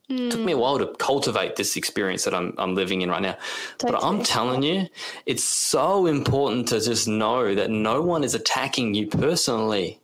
[0.10, 0.28] Mm.
[0.28, 3.22] It took me a while to cultivate this experience that I'm I'm living in right
[3.22, 3.38] now.
[3.78, 4.00] Totally.
[4.00, 4.88] But I'm telling you,
[5.26, 10.00] it's so important to just know that no one is attacking you personally.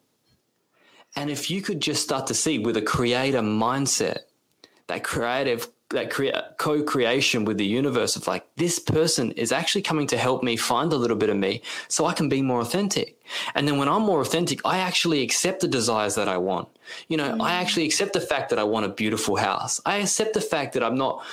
[1.16, 4.20] And if you could just start to see with a creator mindset,
[4.88, 10.08] that creative that crea- co-creation with the universe of like this person is actually coming
[10.08, 13.22] to help me find a little bit of me so I can be more authentic.
[13.56, 16.68] And then when I'm more authentic, I actually accept the desires that I want.
[17.08, 17.42] You know, mm.
[17.42, 19.80] I actually accept the fact that I want a beautiful house.
[19.86, 21.24] I accept the fact that I'm not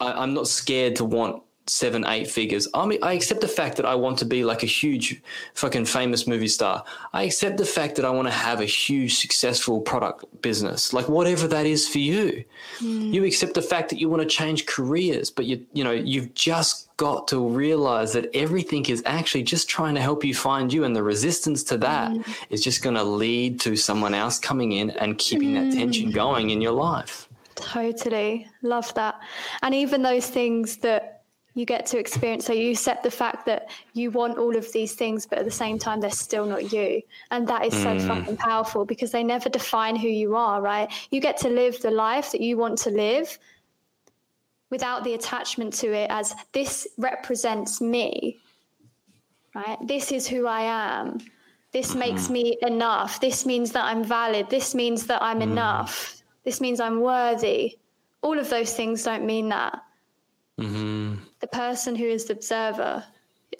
[0.00, 2.68] I, I'm not scared to want seven, eight figures.
[2.74, 5.20] I mean, I accept the fact that I want to be like a huge
[5.54, 6.84] fucking famous movie star.
[7.12, 11.08] I accept the fact that I want to have a huge successful product business, like
[11.08, 12.44] whatever that is for you.
[12.78, 13.12] Mm.
[13.12, 16.34] You accept the fact that you want to change careers, but you, you know, you've
[16.34, 20.84] just got to realize that everything is actually just trying to help you find you.
[20.84, 22.26] And the resistance to that mm.
[22.48, 25.70] is just going to lead to someone else coming in and keeping mm.
[25.70, 27.28] that tension going in your life.
[27.56, 28.48] Totally.
[28.62, 29.18] Love that.
[29.62, 31.15] And even those things that
[31.56, 32.44] you get to experience.
[32.44, 35.50] So you accept the fact that you want all of these things, but at the
[35.50, 37.00] same time, they're still not you.
[37.30, 38.06] And that is so mm.
[38.06, 40.92] fucking powerful because they never define who you are, right?
[41.10, 43.38] You get to live the life that you want to live
[44.68, 48.36] without the attachment to it as this represents me,
[49.54, 49.78] right?
[49.82, 51.20] This is who I am.
[51.72, 52.00] This mm-hmm.
[52.00, 53.18] makes me enough.
[53.18, 54.50] This means that I'm valid.
[54.50, 55.44] This means that I'm mm.
[55.52, 56.22] enough.
[56.44, 57.78] This means I'm worthy.
[58.20, 59.82] All of those things don't mean that.
[60.60, 61.05] Mm-hmm.
[61.46, 63.04] The person who is the observer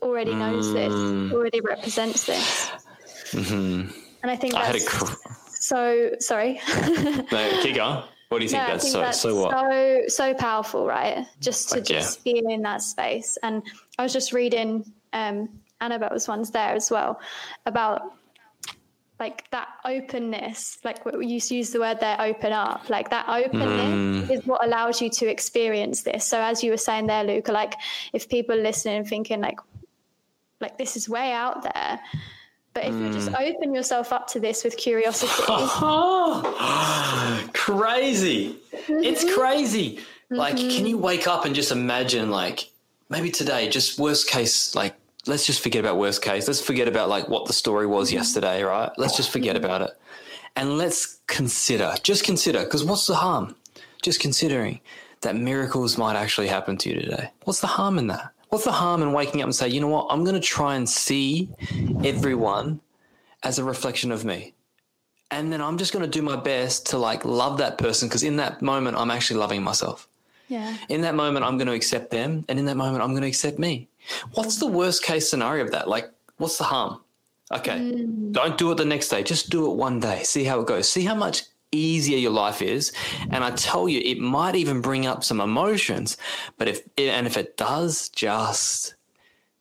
[0.02, 1.32] already knows this, mm.
[1.32, 2.70] already represents this.
[3.30, 3.90] Mm-hmm.
[4.22, 6.60] And I think that's I had a cr- so sorry.
[7.30, 8.02] no, keep going.
[8.28, 9.52] What do you think no, that's think so that's so what?
[9.52, 11.26] So so powerful, right?
[11.38, 12.32] Just to like, just yeah.
[12.32, 13.38] be in that space.
[13.44, 13.62] And
[13.98, 15.48] I was just reading um
[15.80, 17.20] Annabelle's ones there as well
[17.66, 18.14] about
[19.18, 23.26] like that openness like we used to use the word there open up like that
[23.28, 24.30] openness mm.
[24.30, 27.74] is what allows you to experience this so as you were saying there luke like
[28.12, 29.58] if people are listening and thinking like
[30.60, 32.00] like this is way out there
[32.74, 33.06] but if mm.
[33.06, 33.40] you just mm.
[33.40, 35.32] open yourself up to this with curiosity
[37.54, 38.56] crazy
[38.88, 39.34] it's mm-hmm.
[39.34, 39.98] crazy
[40.28, 40.76] like mm-hmm.
[40.76, 42.70] can you wake up and just imagine like
[43.08, 44.95] maybe today just worst case like
[45.26, 46.46] let's just forget about worst case.
[46.46, 48.18] Let's forget about like what the story was mm-hmm.
[48.18, 48.90] yesterday, right?
[48.96, 49.90] Let's just forget about it.
[50.54, 53.56] And let's consider, just consider, because what's the harm?
[54.02, 54.80] Just considering
[55.20, 57.30] that miracles might actually happen to you today.
[57.44, 58.32] What's the harm in that?
[58.48, 60.76] What's the harm in waking up and say, you know what, I'm going to try
[60.76, 61.50] and see
[62.04, 62.80] everyone
[63.42, 64.54] as a reflection of me.
[65.30, 68.22] And then I'm just going to do my best to like love that person because
[68.22, 70.08] in that moment, I'm actually loving myself.
[70.48, 70.76] Yeah.
[70.88, 72.44] In that moment, I'm going to accept them.
[72.48, 73.88] And in that moment, I'm going to accept me.
[74.32, 75.88] What's the worst case scenario of that?
[75.88, 77.00] Like, what's the harm?
[77.52, 78.32] Okay, mm.
[78.32, 79.22] don't do it the next day.
[79.22, 80.22] Just do it one day.
[80.24, 80.88] See how it goes.
[80.88, 82.92] See how much easier your life is.
[83.30, 86.16] And I tell you, it might even bring up some emotions.
[86.58, 88.94] But if and if it does, just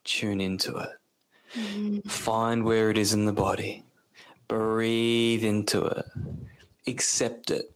[0.03, 0.89] tune into it.
[1.55, 2.09] Mm.
[2.09, 3.83] Find where it is in the body.
[4.47, 6.05] Breathe into it.
[6.87, 7.71] Accept it.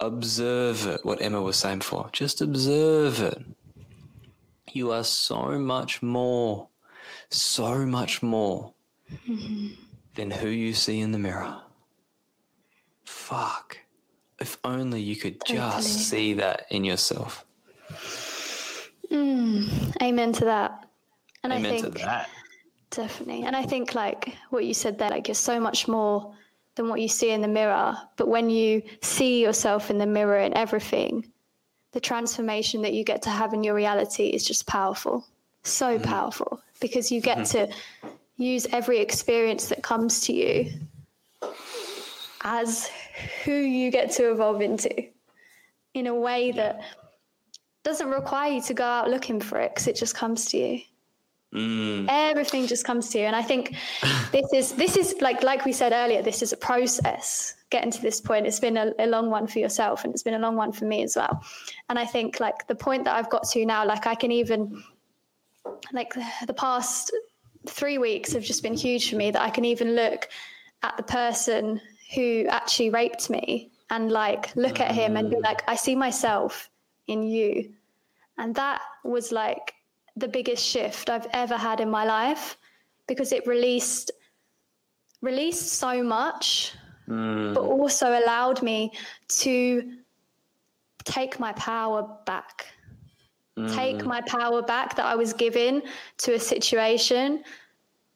[0.00, 1.04] Observe it.
[1.04, 2.10] What Emma was saying before.
[2.12, 3.42] Just observe it
[4.74, 6.68] you are so much more,
[7.30, 8.74] so much more
[9.26, 9.68] mm-hmm.
[10.14, 11.56] than who you see in the mirror.
[13.04, 13.78] Fuck.
[14.40, 15.58] If only you could totally.
[15.58, 17.44] just see that in yourself.
[19.10, 20.88] Mm, amen to that.
[21.42, 22.30] And amen I think, to that.
[22.90, 23.44] Definitely.
[23.44, 26.34] And I think, like what you said there, like you're so much more
[26.74, 27.96] than what you see in the mirror.
[28.16, 31.30] But when you see yourself in the mirror and everything,
[31.94, 35.24] the transformation that you get to have in your reality is just powerful.
[35.62, 36.04] So mm-hmm.
[36.04, 37.70] powerful because you get mm-hmm.
[37.70, 40.70] to use every experience that comes to you
[42.42, 42.90] as
[43.44, 44.90] who you get to evolve into
[45.94, 46.80] in a way that
[47.84, 50.80] doesn't require you to go out looking for it because it just comes to you.
[51.54, 52.06] Mm.
[52.08, 53.24] Everything just comes to you.
[53.26, 53.76] And I think
[54.32, 58.02] this is this is like like we said earlier, this is a process getting to
[58.02, 58.46] this point.
[58.46, 60.84] It's been a, a, long one for yourself and it's been a long one for
[60.84, 61.42] me as well.
[61.88, 64.82] And I think like the point that I've got to now, like I can even
[65.92, 66.12] like
[66.46, 67.12] the past
[67.68, 70.28] three weeks have just been huge for me that I can even look
[70.82, 71.80] at the person
[72.14, 76.68] who actually raped me and like look at him and be like, I see myself
[77.06, 77.72] in you.
[78.38, 79.74] And that was like
[80.16, 82.56] the biggest shift I've ever had in my life
[83.06, 84.10] because it released
[85.20, 86.72] released so much
[87.08, 87.54] mm.
[87.54, 88.92] but also allowed me
[89.28, 89.92] to
[91.04, 92.66] take my power back
[93.58, 93.74] mm.
[93.74, 95.82] take my power back that I was given
[96.18, 97.42] to a situation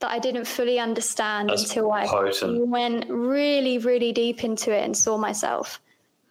[0.00, 2.06] that I didn't fully understand That's until I
[2.44, 5.80] went really really deep into it and saw myself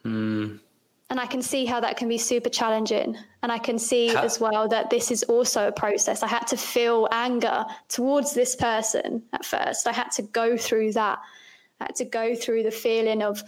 [0.06, 0.60] mm
[1.10, 3.18] and I can see how that can be super challenging.
[3.42, 6.22] And I can see as well that this is also a process.
[6.22, 9.88] I had to feel anger towards this person at first.
[9.88, 11.20] I had to go through that.
[11.80, 13.42] I had to go through the feeling of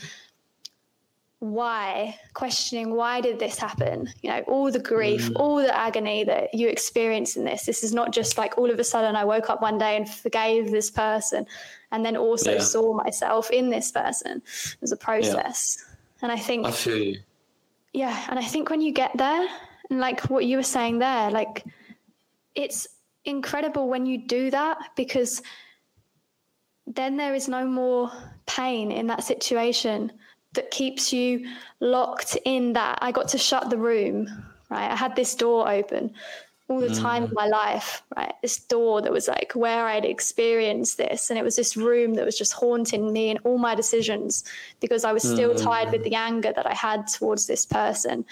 [1.40, 4.10] why, questioning why did this happen?
[4.22, 5.36] You know, all the grief, mm.
[5.36, 7.66] all the agony that you experience in this.
[7.66, 10.10] This is not just like all of a sudden I woke up one day and
[10.10, 11.46] forgave this person
[11.92, 12.60] and then also yeah.
[12.60, 14.42] saw myself in this person.
[14.46, 15.78] It was a process.
[15.80, 15.96] Yeah.
[16.22, 17.20] And I think I feel you.
[17.94, 18.26] Yeah.
[18.30, 19.48] And I think when you get there
[19.90, 21.66] and like what you were saying there, like
[22.56, 22.88] it's
[23.26, 25.42] incredible when you do that because
[26.88, 28.12] then there is no more
[28.46, 30.12] pain in that situation
[30.54, 31.48] that keeps you
[31.80, 32.98] locked in that.
[33.02, 34.28] I got to shut the room,
[34.70, 34.92] right?
[34.92, 36.14] I had this door open
[36.70, 37.34] all the time in mm.
[37.34, 38.34] my life, right?
[38.44, 41.32] This door that was like where I'd experienced this.
[41.32, 44.44] And it was this room that was just haunting me and all my decisions
[44.80, 45.62] because I was still mm.
[45.62, 48.24] tied with the anger that I had towards this person.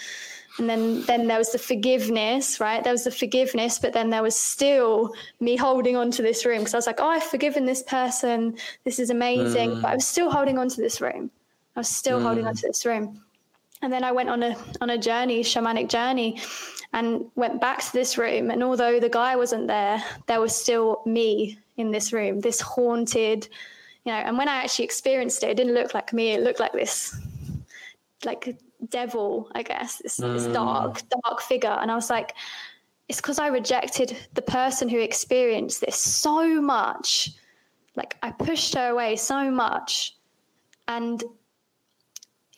[0.59, 2.83] And then, then there was the forgiveness, right?
[2.83, 6.59] There was the forgiveness, but then there was still me holding on to this room
[6.59, 8.55] because I was like, oh, I've forgiven this person.
[8.83, 9.71] This is amazing.
[9.71, 9.81] Mm.
[9.81, 11.31] But I was still holding on to this room.
[11.75, 12.23] I was still mm.
[12.23, 13.23] holding on to this room.
[13.81, 16.39] And then I went on a on a journey, shamanic journey,
[16.97, 18.49] and went back to this room.
[18.49, 23.47] And although the guy wasn't there, there was still me in this room, this haunted,
[24.03, 24.17] you know.
[24.17, 26.31] And when I actually experienced it, it didn't look like me.
[26.31, 27.15] It looked like this,
[28.25, 28.57] like
[28.89, 30.33] devil, I guess, this, mm.
[30.33, 31.77] this dark, dark figure.
[31.79, 32.33] And I was like,
[33.07, 37.29] it's because I rejected the person who experienced this so much.
[37.95, 40.15] Like I pushed her away so much,
[40.87, 41.23] and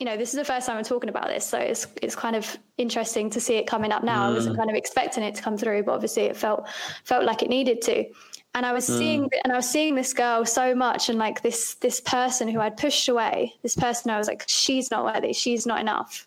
[0.00, 2.34] you know, this is the first time I'm talking about this, so it's it's kind
[2.34, 4.22] of interesting to see it coming up now.
[4.22, 4.30] Mm.
[4.30, 4.58] I wasn't mm.
[4.58, 6.66] kind of expecting it to come through, but obviously it felt
[7.04, 8.06] felt like it needed to.
[8.54, 8.96] And I was mm.
[8.96, 12.60] seeing and I was seeing this girl so much, and like this this person who
[12.60, 16.26] I'd pushed away, this person I was like, she's not worthy, she's not enough.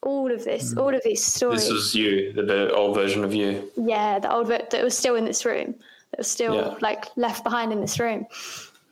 [0.00, 0.82] All of this, mm.
[0.82, 1.64] all of these stories.
[1.64, 3.70] This was you, the old version of you.
[3.76, 5.74] Yeah, the old that was still in this room,
[6.10, 6.74] that was still yeah.
[6.80, 8.26] like left behind in this room.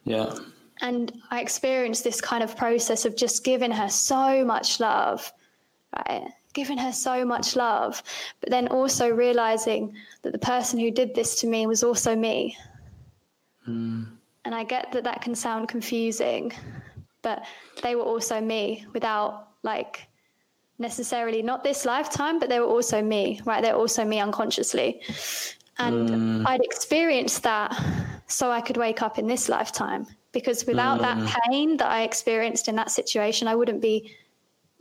[0.04, 0.34] Yeah
[0.80, 5.32] and I experienced this kind of process of just giving her so much love,
[5.96, 6.28] right?
[6.52, 8.02] Giving her so much love,
[8.40, 12.56] but then also realizing that the person who did this to me was also me.
[13.68, 14.06] Mm.
[14.44, 16.52] And I get that that can sound confusing,
[17.22, 17.44] but
[17.82, 20.08] they were also me without like
[20.78, 23.62] necessarily not this lifetime, but they were also me, right?
[23.62, 25.02] They're also me unconsciously.
[25.78, 26.46] And mm.
[26.46, 27.78] I'd experienced that
[28.26, 32.68] so I could wake up in this lifetime because without that pain that I experienced
[32.68, 34.14] in that situation, I wouldn't be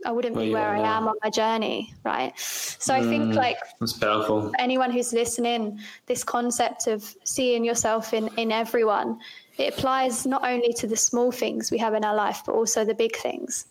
[0.06, 2.32] I wouldn't be where I am on my journey, right?
[2.38, 3.34] So mm, I think mm.
[3.34, 4.50] like that's powerful.
[4.58, 9.18] Anyone who's listening, this concept of seeing yourself in in everyone,
[9.58, 12.84] it applies not only to the small things we have in our life, but also
[12.84, 13.66] the big things.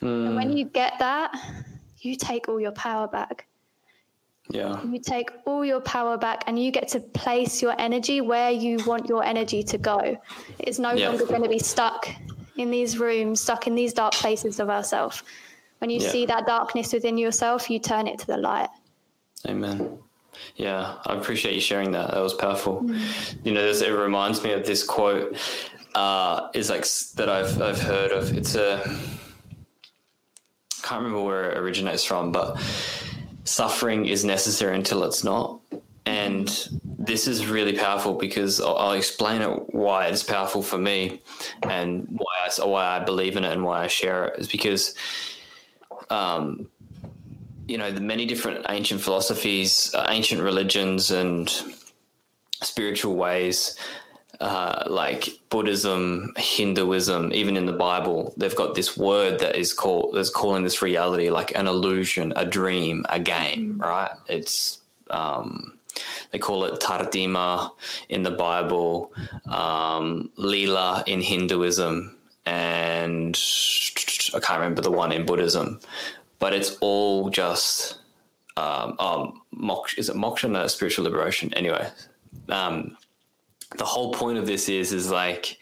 [0.00, 0.26] Mm.
[0.26, 0.58] And when mm.
[0.58, 1.36] you get that,
[1.98, 3.46] you take all your power back.
[4.48, 4.82] Yeah.
[4.84, 8.78] You take all your power back and you get to place your energy where you
[8.86, 10.16] want your energy to go.
[10.58, 11.08] It's no yeah.
[11.08, 12.08] longer going to be stuck
[12.56, 15.22] in these rooms, stuck in these dark places of ourselves.
[15.78, 16.10] When you yeah.
[16.10, 18.70] see that darkness within yourself, you turn it to the light.
[19.46, 19.98] Amen.
[20.56, 22.12] Yeah, I appreciate you sharing that.
[22.12, 22.82] That was powerful.
[22.82, 23.44] Mm.
[23.44, 25.36] You know, this, it reminds me of this quote.
[25.94, 26.84] Uh, is like
[27.14, 28.36] that I've I've heard of.
[28.36, 32.60] It's a I can't remember where it originates from, but
[33.46, 35.60] suffering is necessary until it's not.
[36.04, 36.48] And
[36.98, 41.20] this is really powerful because I'll, I'll explain it why it's powerful for me
[41.62, 44.94] and why I, why I believe in it and why I share it is because,
[46.10, 46.68] um,
[47.66, 51.52] you know, the many different ancient philosophies, uh, ancient religions, and
[52.62, 53.76] spiritual ways
[54.40, 60.14] uh, like Buddhism, Hinduism, even in the Bible, they've got this word that is called
[60.14, 63.82] that's calling this reality like an illusion, a dream, a game, mm.
[63.82, 64.10] right?
[64.28, 64.78] It's
[65.10, 65.78] um,
[66.30, 67.70] they call it Tardima
[68.08, 69.12] in the Bible,
[69.46, 73.38] um, Lila in Hinduism, and
[74.34, 75.80] I can't remember the one in Buddhism,
[76.38, 77.98] but it's all just
[78.56, 80.50] um, um, moksha, is it moksha?
[80.50, 81.52] No, spiritual liberation.
[81.54, 81.88] Anyway,
[82.48, 82.96] um,
[83.76, 85.58] the whole point of this is is like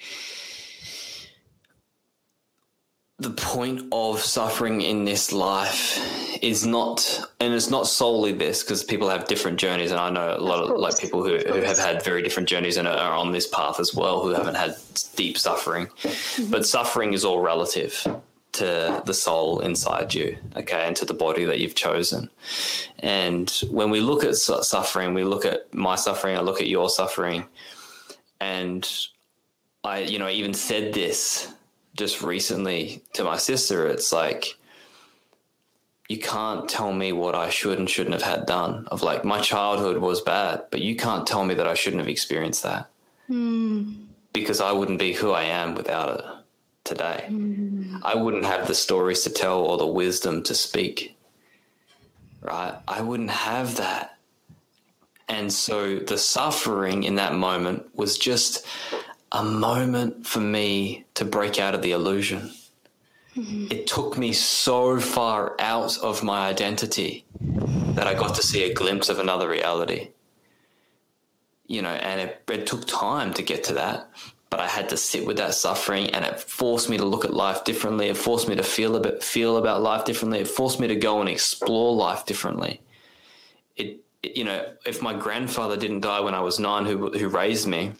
[3.19, 5.99] the point of suffering in this life
[6.43, 10.37] is not and it's not solely this because people have different journeys and i know
[10.37, 13.15] a lot of, of like people who, who have had very different journeys and are
[13.15, 14.77] on this path as well who haven't had
[15.15, 15.87] deep suffering.
[15.87, 16.51] Mm-hmm.
[16.51, 18.05] but suffering is all relative
[18.53, 22.31] to the soul inside you okay and to the body that you've chosen.
[23.01, 26.91] And when we look at suffering we look at my suffering i look at your
[26.91, 27.47] suffering
[28.45, 28.83] and
[29.83, 31.53] I, you know, even said this
[31.95, 33.87] just recently to my sister.
[33.87, 34.57] It's like,
[36.09, 38.87] you can't tell me what I should and shouldn't have had done.
[38.91, 42.09] Of like, my childhood was bad, but you can't tell me that I shouldn't have
[42.17, 42.91] experienced that.
[43.31, 44.07] Mm.
[44.33, 46.25] Because I wouldn't be who I am without it.
[46.85, 47.25] today.
[48.03, 51.17] I wouldn't have the stories to tell or the wisdom to speak.
[52.43, 52.75] Right?
[52.87, 54.19] I wouldn't have that.
[55.29, 58.67] And so the suffering in that moment was just
[59.33, 62.53] a moment for me to break out of the illusion.
[63.37, 63.67] Mm-hmm.
[63.71, 67.25] It took me so far out of my identity
[67.95, 70.11] that I got to see a glimpse of another reality.
[71.67, 74.11] You know, and it, it took time to get to that,
[74.51, 77.35] but I had to sit with that suffering, and it forced me to look at
[77.35, 78.09] life differently.
[78.09, 80.41] It forced me to feel a bit, feel about life differently.
[80.41, 82.83] It forced me to go and explore life differently.
[83.75, 84.04] It
[84.35, 87.93] you know, if my grandfather didn't die when I was nine, who who raised me,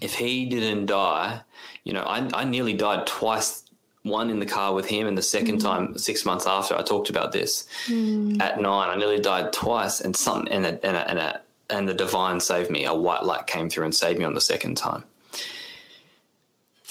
[0.00, 1.40] if he didn't die,
[1.84, 3.64] you know, I, I nearly died twice.
[4.02, 5.62] One in the car with him, and the second mm.
[5.62, 8.40] time six months after I talked about this mm.
[8.40, 8.88] at nine.
[8.88, 12.40] I nearly died twice, and something and a, and a, and, a, and the divine
[12.40, 12.86] saved me.
[12.86, 15.04] A white light came through and saved me on the second time.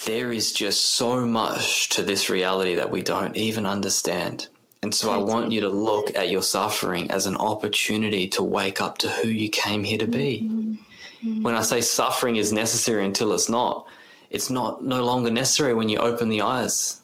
[0.05, 4.47] There is just so much to this reality that we don't even understand.
[4.81, 8.79] And so I want you to look at your suffering as an opportunity to wake
[8.79, 10.49] up to who you came here to be.
[10.49, 11.43] Mm-hmm.
[11.43, 13.87] When I say suffering is necessary until it's not,
[14.29, 17.01] it's not no longer necessary when you open the eyes.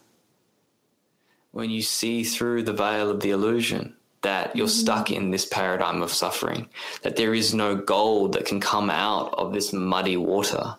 [1.51, 4.79] When you see through the veil of the illusion that you're mm-hmm.
[4.79, 6.69] stuck in this paradigm of suffering,
[7.01, 10.75] that there is no gold that can come out of this muddy water.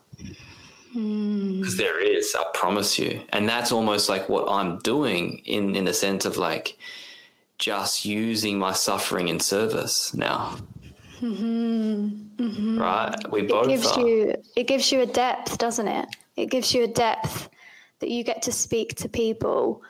[0.96, 1.60] Mm.
[1.60, 3.20] Because there is, I promise you.
[3.30, 6.78] And that's almost like what I'm doing in, in the sense of like
[7.58, 10.56] just using my suffering in service now.
[11.20, 12.08] Mm-hmm.
[12.36, 12.78] Mm-hmm.
[12.78, 13.30] Right?
[13.30, 14.00] We It both gives are.
[14.00, 16.08] you it gives you a depth, doesn't it?
[16.36, 17.48] It gives you a depth
[18.00, 19.82] that you get to speak to people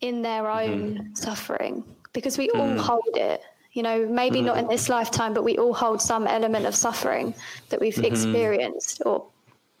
[0.00, 1.14] in their own mm-hmm.
[1.14, 2.78] suffering because we all mm.
[2.78, 3.42] hold it.
[3.72, 7.34] You know, maybe not in this lifetime, but we all hold some element of suffering
[7.70, 9.26] that we've experienced or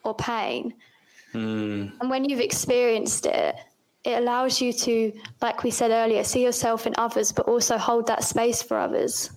[0.04, 0.74] or pain.
[1.32, 3.56] And when you've experienced it,
[4.04, 8.06] it allows you to, like we said earlier, see yourself in others, but also hold
[8.06, 9.30] that space for others.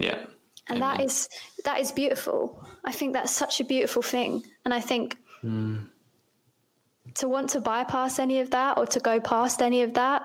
[0.00, 0.24] Yeah.
[0.68, 1.28] And that is
[1.64, 2.66] that is beautiful.
[2.84, 4.42] I think that's such a beautiful thing.
[4.64, 5.16] And I think
[7.14, 10.22] to want to bypass any of that or to go past any of that,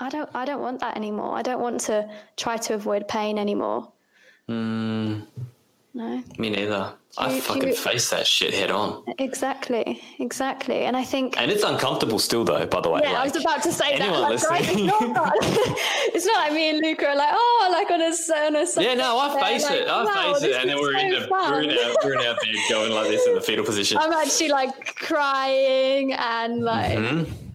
[0.00, 1.36] I don't I don't want that anymore.
[1.38, 3.92] I don't want to try to avoid pain anymore.
[4.48, 5.26] Mm,
[5.94, 6.22] No.
[6.38, 6.94] me neither.
[7.18, 9.02] I you- fucking you- face that shit head on.
[9.18, 10.00] Exactly.
[10.20, 10.82] Exactly.
[10.84, 13.00] And I think And it's uncomfortable still, though, by the way.
[13.02, 14.12] Yeah, I was about to say that.
[14.20, 14.88] Like, listening?
[14.88, 15.32] it's not
[16.14, 18.12] it's not like me and Luka are like, oh, like on a
[18.46, 19.88] on a Yeah, no, I face like, it.
[19.88, 22.34] I wow, face it, and then we're in the we're in our we're in our
[22.34, 23.98] bed going like this in the fetal position.
[23.98, 26.98] I'm actually like crying and like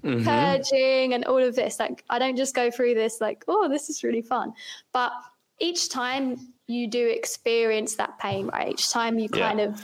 [0.04, 0.26] Mhm.
[0.26, 1.80] purging and all of this.
[1.80, 4.54] Like I don't just go through this like, oh, this is really fun.
[4.92, 5.14] But
[5.60, 8.70] each time you do experience that pain, right?
[8.70, 9.48] Each time you Yeah.
[9.48, 9.82] kind of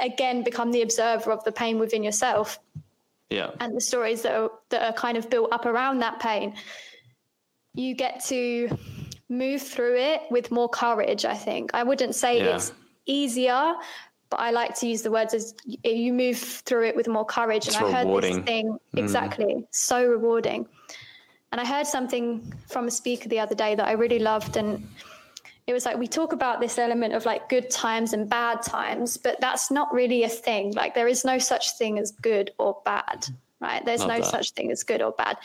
[0.00, 2.58] again become the observer of the pain within yourself
[3.30, 6.54] Yeah, and the stories that are that are kind of built up around that pain,
[7.74, 8.68] you get to
[9.28, 11.24] move through it with more courage.
[11.24, 12.56] I think I wouldn't say Yeah.
[12.56, 12.72] it's
[13.06, 13.74] easier,
[14.30, 17.66] but I like to use the words as you move through it with more courage.
[17.66, 18.98] It's and I heard this thing mm.
[18.98, 20.68] exactly so rewarding.
[21.52, 24.86] And I heard something from a speaker the other day that I really loved, and
[25.66, 29.16] it was like we talk about this element of like good times and bad times,
[29.16, 30.72] but that's not really a thing.
[30.72, 33.26] Like there is no such thing as good or bad,
[33.60, 33.84] right?
[33.84, 34.26] There's Love no that.
[34.26, 35.38] such thing as good or bad.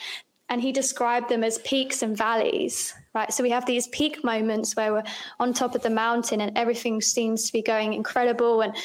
[0.48, 3.32] And he described them as peaks and valleys, right?
[3.32, 5.02] So we have these peak moments where we're
[5.40, 8.76] on top of the mountain and everything seems to be going incredible and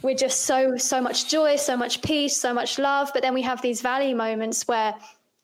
[0.00, 3.10] we're just so so much joy, so much peace, so much love.
[3.12, 4.94] But then we have these valley moments where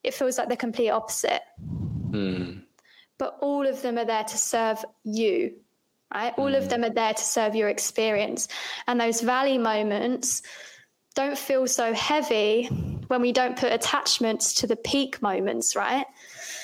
[0.03, 1.43] it feels like the complete opposite
[2.11, 2.63] Mm.
[3.19, 5.55] But all of them are there to serve you
[6.15, 6.33] right?
[6.37, 6.69] All of mm.
[6.71, 8.49] them are there to serve your experience.
[8.87, 10.43] And those valley moments
[11.15, 12.67] don't feel so heavy
[13.09, 16.07] when we don't put attachments to the peak moments right?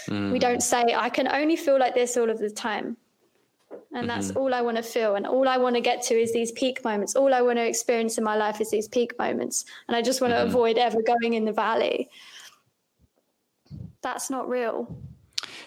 [0.09, 0.62] We don't mm.
[0.62, 2.96] say i can only feel like this all of the time.
[3.92, 4.38] And that's mm-hmm.
[4.38, 6.84] all i want to feel and all i want to get to is these peak
[6.84, 7.16] moments.
[7.16, 10.20] All i want to experience in my life is these peak moments and i just
[10.20, 10.48] want to mm-hmm.
[10.48, 12.09] avoid ever going in the valley.
[14.02, 14.96] That's not real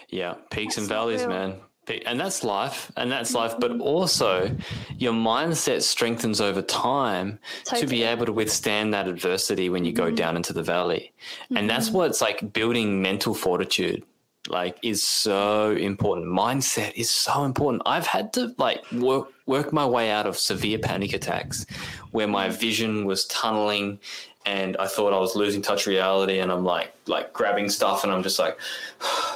[0.08, 1.28] yeah, peaks and That's not valleys, real.
[1.28, 1.60] man.
[2.04, 3.54] And that's life, and that's life.
[3.58, 3.80] But mm.
[3.80, 4.54] also,
[4.98, 10.12] your mindset strengthens over time to be able to withstand that adversity when you go
[10.12, 10.16] mm.
[10.16, 11.12] down into the valley.
[11.56, 11.96] And that's mm-hmm.
[11.96, 14.04] what it's like building mental fortitude.
[14.48, 16.26] Like is so important.
[16.26, 17.82] Mindset is so important.
[17.84, 21.66] I've had to like work work my way out of severe panic attacks
[22.12, 22.52] where my mm.
[22.52, 23.98] vision was tunneling
[24.46, 28.12] and I thought I was losing touch reality and I'm like like grabbing stuff and
[28.12, 28.58] I'm just like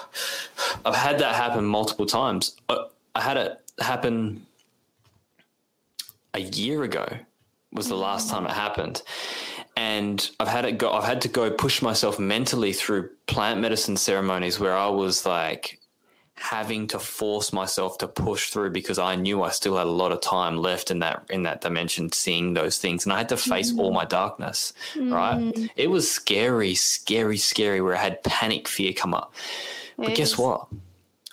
[0.84, 2.56] I've had that happen multiple times.
[2.68, 4.46] I, I had it happen
[6.34, 7.06] a year ago
[7.72, 9.02] was the last time it happened.
[9.76, 10.92] and I've had it go.
[10.92, 15.80] I've had to go push myself mentally through plant medicine ceremonies where I was like
[16.34, 20.12] having to force myself to push through because I knew I still had a lot
[20.12, 23.36] of time left in that in that dimension seeing those things and I had to
[23.36, 23.78] face mm.
[23.78, 25.12] all my darkness mm.
[25.12, 29.32] right it was scary scary scary where I had panic fear come up
[30.02, 30.66] it but guess what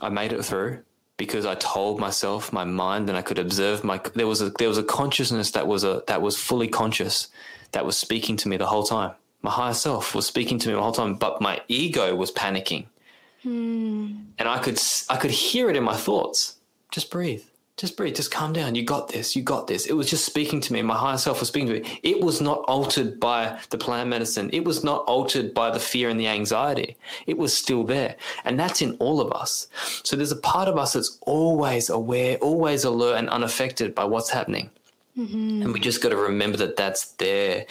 [0.02, 0.84] I made it through
[1.18, 4.68] because I told myself my mind and I could observe my there was a there
[4.68, 7.28] was a consciousness that was a that was fully conscious
[7.72, 10.74] that was speaking to me the whole time my higher self was speaking to me
[10.74, 12.86] the whole time but my ego was panicking
[13.44, 14.16] Hmm.
[14.38, 16.56] And I could I could hear it in my thoughts.
[16.92, 17.44] Just breathe.
[17.80, 18.14] Just breathe.
[18.14, 18.76] Just calm down.
[18.76, 19.38] You got this.
[19.38, 19.86] You got this.
[19.86, 20.82] It was just speaking to me.
[20.82, 22.00] My higher self was speaking to me.
[22.04, 24.50] It was not altered by the plant medicine.
[24.52, 26.98] It was not altered by the fear and the anxiety.
[27.26, 28.18] It was still there.
[28.44, 29.70] And that's in all of us.
[30.04, 34.30] So there's a part of us that's always aware, always alert and unaffected by what's
[34.30, 34.72] happening.
[35.18, 35.62] Mm-hmm.
[35.62, 37.66] And we just got to remember that that's there.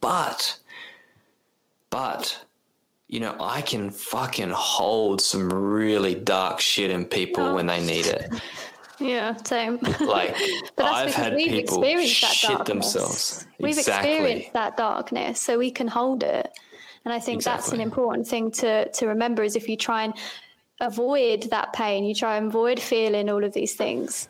[0.00, 0.58] But,
[1.88, 2.36] but
[3.06, 7.54] you know, I can fucking hold some really dark shit in people oh.
[7.54, 8.28] when they need it.
[9.02, 9.78] Yeah, same.
[10.00, 10.36] Like
[10.78, 12.92] I've had we've people shit darkness.
[12.92, 13.46] themselves.
[13.58, 14.12] We've exactly.
[14.12, 16.50] experienced that darkness, so we can hold it.
[17.04, 17.60] And I think exactly.
[17.60, 20.14] that's an important thing to to remember is if you try and
[20.80, 24.28] avoid that pain, you try and avoid feeling all of these things.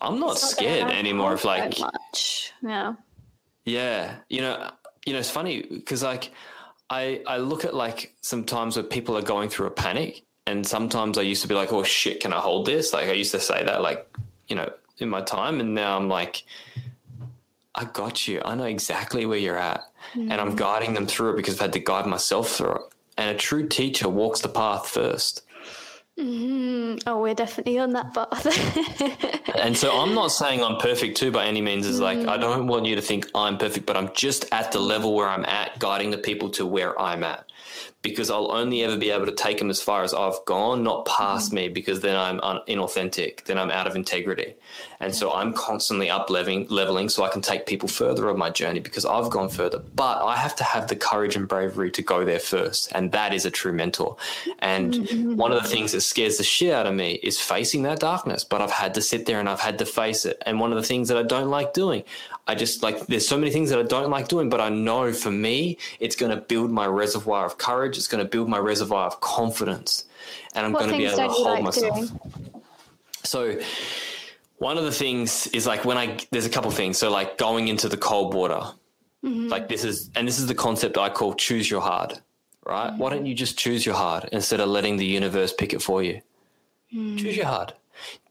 [0.00, 2.52] I'm not, not scared anymore of like much.
[2.62, 2.94] Yeah.
[3.66, 4.70] Yeah, you know,
[5.04, 6.32] you know, it's funny because like
[6.88, 11.16] I, I look at like sometimes where people are going through a panic and sometimes
[11.16, 12.92] I used to be like, oh shit, can I hold this?
[12.92, 14.06] Like I used to say that like,
[14.48, 15.60] you know, in my time.
[15.60, 16.42] And now I'm like,
[17.74, 18.42] I got you.
[18.44, 19.82] I know exactly where you're at.
[20.14, 20.30] Mm.
[20.30, 20.56] And I'm mm.
[20.56, 22.82] guiding them through it because I've had to guide myself through it.
[23.16, 25.42] And a true teacher walks the path first.
[26.18, 27.08] Mm-hmm.
[27.08, 29.54] Oh, we're definitely on that path.
[29.62, 31.86] and so I'm not saying I'm perfect too by any means.
[31.86, 32.02] Is mm.
[32.02, 32.40] like I mm.
[32.40, 35.44] don't want you to think I'm perfect, but I'm just at the level where I'm
[35.44, 37.49] at, guiding the people to where I'm at
[38.02, 41.04] because I'll only ever be able to take them as far as I've gone, not
[41.06, 44.54] past mm me, because then I'm un- inauthentic, then I'm out of integrity.
[45.00, 48.50] And so I'm constantly up leveling, leveling so I can take people further on my
[48.50, 49.78] journey because I've gone further.
[49.78, 52.92] But I have to have the courage and bravery to go there first.
[52.92, 54.16] And that is a true mentor.
[54.58, 55.36] And mm-hmm.
[55.36, 58.44] one of the things that scares the shit out of me is facing that darkness.
[58.44, 60.42] But I've had to sit there and I've had to face it.
[60.46, 62.04] And one of the things that I don't like doing,
[62.50, 65.12] I just like, there's so many things that I don't like doing, but I know
[65.12, 67.96] for me, it's going to build my reservoir of courage.
[67.96, 70.06] It's going to build my reservoir of confidence.
[70.52, 71.96] And I'm going to be able to hold like myself.
[71.96, 72.20] Doing?
[73.22, 73.60] So,
[74.58, 76.98] one of the things is like when I, there's a couple things.
[76.98, 78.62] So, like going into the cold water,
[79.24, 79.46] mm-hmm.
[79.46, 82.18] like this is, and this is the concept I call choose your hard,
[82.66, 82.90] right?
[82.90, 82.98] Mm-hmm.
[82.98, 86.02] Why don't you just choose your hard instead of letting the universe pick it for
[86.02, 86.20] you?
[86.92, 87.16] Mm-hmm.
[87.16, 87.74] Choose your hard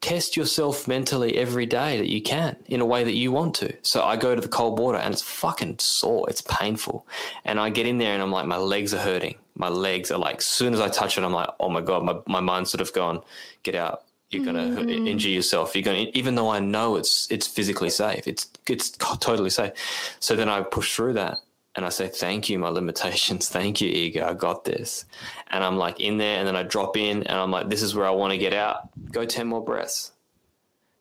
[0.02, 3.74] test yourself mentally every day that you can in a way that you want to.
[3.82, 6.30] So I go to the cold water and it's fucking sore.
[6.30, 7.06] It's painful.
[7.46, 9.36] And I get in there and I'm like, my legs are hurting.
[9.56, 12.04] My legs are like, as soon as I touch it, I'm like, oh my God,
[12.04, 13.22] my, my mind's sort of gone,
[13.64, 14.04] get out.
[14.30, 15.08] You're gonna mm.
[15.08, 15.76] injure yourself.
[15.76, 19.72] You're gonna, even though I know it's it's physically safe, it's it's totally safe.
[20.20, 21.40] So then I push through that,
[21.76, 23.50] and I say, Thank you, my limitations.
[23.50, 24.28] Thank you, ego.
[24.28, 25.06] I got this.
[25.50, 27.96] And I'm like in there, and then I drop in, and I'm like, This is
[27.96, 28.90] where I want to get out.
[29.12, 30.12] Go 10 more breaths.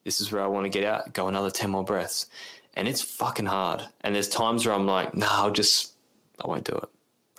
[0.05, 1.13] This is where I want to get out.
[1.13, 2.27] Go another 10 more breaths.
[2.75, 3.83] And it's fucking hard.
[4.03, 5.93] And there's times where I'm like, No, I'll just,
[6.43, 6.89] I won't do it.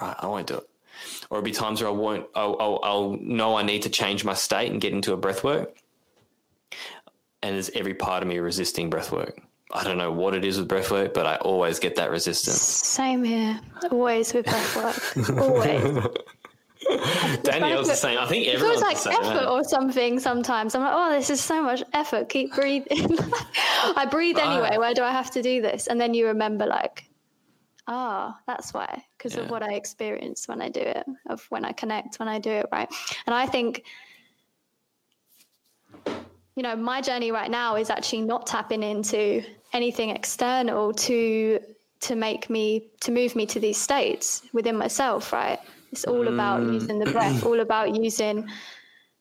[0.01, 0.15] Right.
[0.19, 0.69] I won't do it.
[1.29, 4.25] Or it'll be times where I won't, I'll, I'll, I'll know I need to change
[4.25, 5.77] my state and get into a breath work.
[7.41, 9.41] And there's every part of me resisting breath work
[9.71, 12.59] I don't know what it is with breathwork, but I always get that resistance.
[12.59, 13.59] Same here.
[13.91, 15.39] Always with breathwork.
[15.39, 16.07] always.
[17.43, 18.17] Danielle's the same.
[18.17, 20.73] I think everyone's it feels like effort or something sometimes.
[20.73, 22.29] I'm like, oh, this is so much effort.
[22.29, 23.19] Keep breathing.
[23.95, 24.77] I breathe anyway.
[24.77, 25.85] Why do I have to do this?
[25.85, 27.07] And then you remember, like,
[27.87, 29.41] ah, oh, that's why, because yeah.
[29.41, 32.49] of what I experience when I do it, of when I connect, when I do
[32.49, 32.89] it, right?
[33.27, 33.83] And I think
[36.59, 39.41] you know, my journey right now is actually not tapping into
[39.73, 41.59] anything external to
[42.01, 45.59] to make me to move me to these states within myself right
[45.91, 46.73] it's all about mm.
[46.73, 48.47] using the breath all about using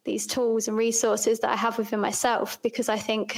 [0.04, 3.36] these tools and resources that i have within myself because i think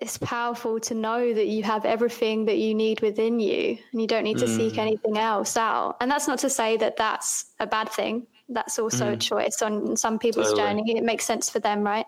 [0.00, 4.06] it's powerful to know that you have everything that you need within you and you
[4.06, 4.56] don't need to mm.
[4.56, 8.78] seek anything else out and that's not to say that that's a bad thing that's
[8.78, 9.12] also mm.
[9.12, 10.62] a choice on some people's totally.
[10.62, 12.06] journey it makes sense for them right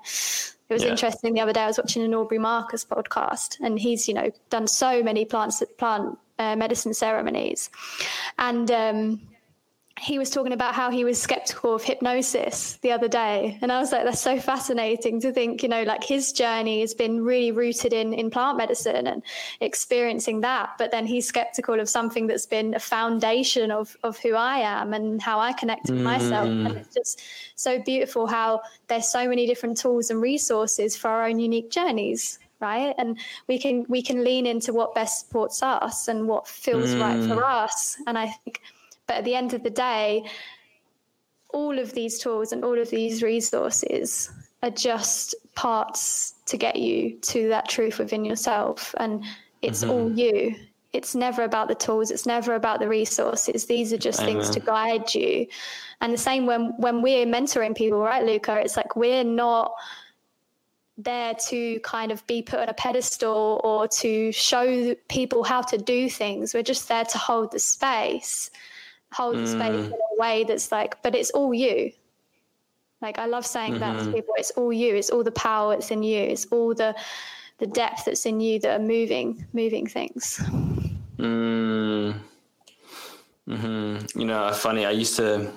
[0.68, 0.90] it was yeah.
[0.90, 1.62] interesting the other day.
[1.62, 5.62] I was watching an Aubrey Marcus podcast, and he's you know done so many plants
[5.78, 7.70] plant uh, medicine ceremonies,
[8.38, 9.20] and um,
[9.98, 13.78] he was talking about how he was skeptical of hypnosis the other day and i
[13.78, 17.50] was like that's so fascinating to think you know like his journey has been really
[17.50, 19.22] rooted in in plant medicine and
[19.60, 24.34] experiencing that but then he's skeptical of something that's been a foundation of of who
[24.34, 26.04] i am and how i connect with mm.
[26.04, 27.22] myself and it's just
[27.54, 32.38] so beautiful how there's so many different tools and resources for our own unique journeys
[32.60, 33.18] right and
[33.48, 37.00] we can we can lean into what best supports us and what feels mm.
[37.00, 37.64] right for mm.
[37.64, 38.60] us and i think
[39.06, 40.24] but at the end of the day,
[41.50, 44.30] all of these tools and all of these resources
[44.62, 48.94] are just parts to get you to that truth within yourself.
[48.98, 49.24] And
[49.62, 49.90] it's mm-hmm.
[49.90, 50.54] all you.
[50.92, 52.10] It's never about the tools.
[52.10, 53.66] It's never about the resources.
[53.66, 54.34] These are just Amen.
[54.34, 55.46] things to guide you.
[56.00, 58.58] And the same when when we're mentoring people, right, Luka?
[58.60, 59.72] It's like we're not
[60.98, 65.76] there to kind of be put on a pedestal or to show people how to
[65.76, 66.54] do things.
[66.54, 68.50] We're just there to hold the space
[69.12, 69.86] hold the space mm.
[69.86, 71.92] in a way that's like, but it's all you.
[73.02, 73.80] Like I love saying mm-hmm.
[73.80, 74.14] that to mm-hmm.
[74.14, 74.34] people.
[74.38, 74.94] It's all you.
[74.94, 76.18] It's all the power that's in you.
[76.18, 76.94] It's all the
[77.58, 80.40] the depth that's in you that are moving moving things.
[81.18, 82.14] Mm.
[83.48, 84.18] Mm-hmm.
[84.18, 84.86] You know, funny.
[84.86, 85.52] I used to.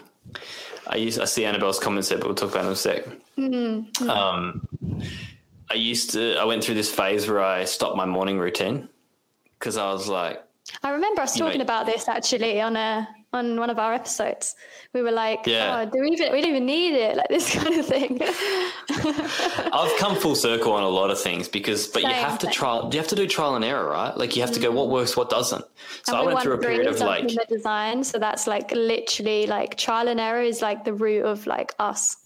[0.88, 1.20] I used.
[1.20, 3.06] I see Annabelle's comments there, but we'll talk about it in a sec.
[3.38, 4.10] Mm-hmm.
[4.10, 4.68] Um,
[5.72, 6.36] I used to.
[6.36, 8.90] I went through this phase where I stopped my morning routine
[9.58, 10.44] because I was like.
[10.84, 14.56] I remember us talking know, about this actually on a on one of our episodes.
[14.94, 15.82] We were like, yeah.
[15.82, 18.20] oh, do we even we don't even need it, like this kind of thing.
[19.72, 22.48] I've come full circle on a lot of things because but same, you have to
[22.48, 22.54] same.
[22.54, 24.16] trial you have to do trial and error, right?
[24.18, 24.92] Like you have to go what mm.
[24.92, 25.64] works, what doesn't.
[26.04, 28.04] So and I went through a period of like the design.
[28.04, 32.18] So that's like literally like trial and error is like the root of like us.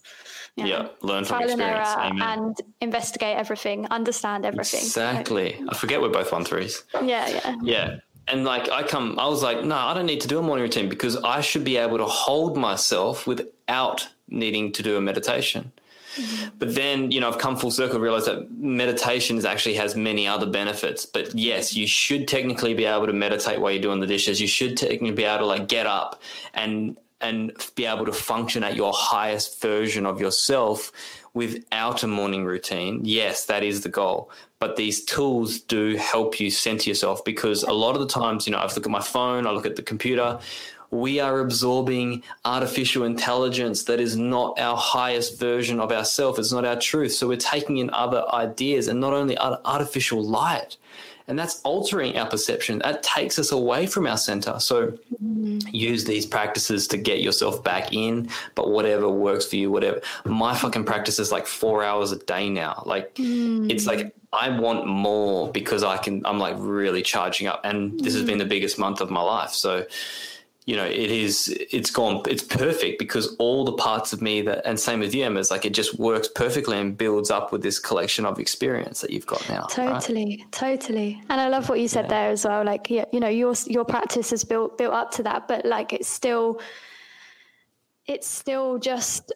[0.56, 1.88] Yeah, yeah learn from trial experience.
[1.98, 4.80] and and investigate everything, understand everything.
[4.80, 5.60] Exactly.
[5.68, 6.84] I forget we're both one threes.
[6.94, 7.56] Yeah, yeah.
[7.62, 7.96] Yeah
[8.28, 10.62] and like I come, I was like, no, I don't need to do a morning
[10.62, 15.72] routine because I should be able to hold myself without needing to do a meditation.
[16.16, 16.48] Mm-hmm.
[16.58, 20.46] But then, you know, I've come full circle, realized that meditation actually has many other
[20.46, 21.06] benefits.
[21.06, 24.40] But yes, you should technically be able to meditate while you're doing the dishes.
[24.40, 26.22] You should technically be able to like get up
[26.54, 30.92] and and be able to function at your highest version of yourself
[31.34, 33.00] without a morning routine.
[33.04, 34.30] Yes, that is the goal
[34.64, 38.50] but these tools do help you center yourself because a lot of the times, you
[38.50, 40.38] know, I look at my phone, I look at the computer,
[40.94, 46.38] we are absorbing artificial intelligence that is not our highest version of ourselves.
[46.38, 47.12] It's not our truth.
[47.12, 50.76] So we're taking in other ideas and not only artificial light.
[51.26, 52.80] And that's altering our perception.
[52.80, 54.60] That takes us away from our center.
[54.60, 54.88] So
[55.22, 55.60] mm-hmm.
[55.72, 60.00] use these practices to get yourself back in, but whatever works for you, whatever.
[60.26, 62.82] My fucking practice is like four hours a day now.
[62.84, 63.70] Like mm-hmm.
[63.70, 67.62] it's like I want more because I can, I'm like really charging up.
[67.64, 69.50] And this has been the biggest month of my life.
[69.50, 69.86] So,
[70.66, 74.62] you know, it is, it's gone, it's perfect because all the parts of me that,
[74.64, 77.62] and same with you, Emma, is like it just works perfectly and builds up with
[77.62, 79.66] this collection of experience that you've got now.
[79.66, 80.52] Totally, right?
[80.52, 81.22] totally.
[81.28, 82.08] And I love what you said yeah.
[82.08, 82.64] there as well.
[82.64, 85.92] Like, yeah, you know, your, your practice has built, built up to that, but like
[85.92, 86.62] it's still,
[88.06, 89.34] it's still just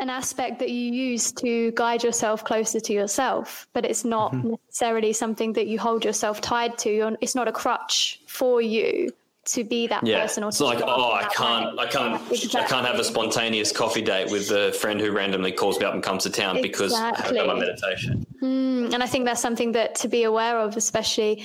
[0.00, 4.50] an aspect that you use to guide yourself closer to yourself, but it's not mm-hmm.
[4.50, 7.16] necessarily something that you hold yourself tied to.
[7.20, 9.12] It's not a crutch for you
[9.46, 10.22] to be that yeah.
[10.22, 10.44] person.
[10.44, 11.84] Or it's like, oh, I can't, way.
[11.84, 12.60] I can't, exactly.
[12.60, 15.94] I can't have a spontaneous coffee date with a friend who randomly calls me up
[15.94, 16.68] and comes to town exactly.
[16.68, 18.26] because I've done my meditation.
[18.42, 21.44] Mm, and I think that's something that to be aware of, especially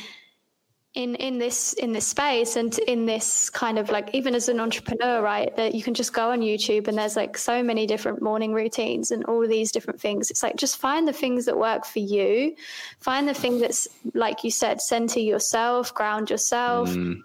[0.93, 4.59] in in this in this space and in this kind of like even as an
[4.59, 8.21] entrepreneur right that you can just go on youtube and there's like so many different
[8.21, 11.85] morning routines and all these different things it's like just find the things that work
[11.85, 12.53] for you
[12.99, 17.21] find the thing that's like you said center yourself ground yourself mm.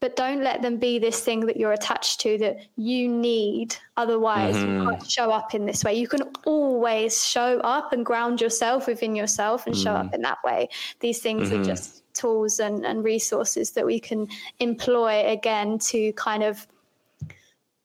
[0.00, 4.54] But don't let them be this thing that you're attached to that you need otherwise
[4.54, 4.82] mm-hmm.
[4.82, 8.86] you can't show up in this way you can always show up and ground yourself
[8.86, 9.82] within yourself and mm.
[9.82, 10.68] show up in that way
[11.00, 11.62] these things mm-hmm.
[11.62, 14.26] are just tools and, and resources that we can
[14.60, 16.66] employ again to kind of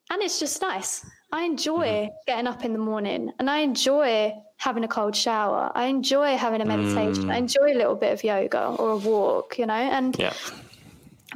[0.09, 2.14] and it's just nice i enjoy mm-hmm.
[2.28, 6.62] getting up in the morning and i enjoy having a cold shower i enjoy having
[6.62, 7.34] a meditation mm.
[7.34, 10.34] i enjoy a little bit of yoga or a walk you know and yeah.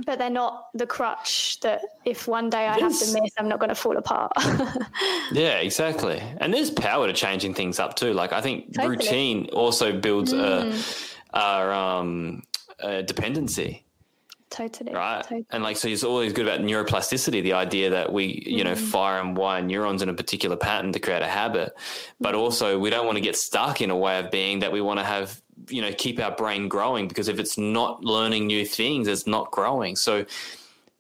[0.05, 3.59] But they're not the crutch that if one day i have to miss i'm not
[3.59, 4.31] going to fall apart
[5.31, 8.97] yeah exactly and there's power to changing things up too like i think totally.
[8.97, 10.73] routine also builds mm.
[11.33, 12.41] a, a um
[12.81, 13.85] uh, dependency.
[14.49, 14.93] Totally.
[14.93, 15.23] Right.
[15.23, 15.45] Totally.
[15.51, 18.65] And like, so it's always good about neuroplasticity, the idea that we, you mm.
[18.65, 21.73] know, fire and wire neurons in a particular pattern to create a habit.
[22.19, 22.39] But mm.
[22.39, 24.99] also, we don't want to get stuck in a way of being that we want
[24.99, 29.07] to have, you know, keep our brain growing because if it's not learning new things,
[29.07, 29.95] it's not growing.
[29.95, 30.25] So,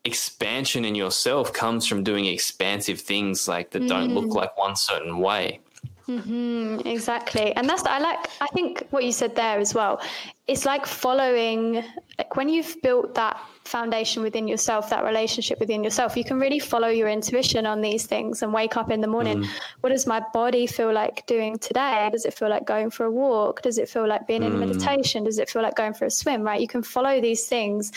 [0.05, 4.35] expansion in yourself comes from doing expansive things like that don't look mm.
[4.35, 5.59] like one certain way.
[6.07, 7.55] Mm, exactly.
[7.55, 9.99] And that's, I like, I think what you said there as well.
[10.47, 11.83] It's like following,
[12.19, 16.59] like when you've built that foundation within yourself, that relationship within yourself, you can really
[16.59, 19.43] follow your intuition on these things and wake up in the morning.
[19.43, 19.47] Mm.
[19.81, 22.07] What does my body feel like doing today?
[22.11, 23.63] Does it feel like going for a walk?
[23.63, 24.59] Does it feel like being in Mm.
[24.59, 25.23] meditation?
[25.23, 26.43] Does it feel like going for a swim?
[26.43, 26.61] Right?
[26.61, 27.91] You can follow these things.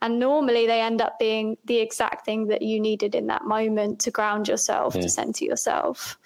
[0.00, 3.98] And normally they end up being the exact thing that you needed in that moment
[4.02, 5.00] to ground yourself, Yeah.
[5.02, 6.16] to center yourself.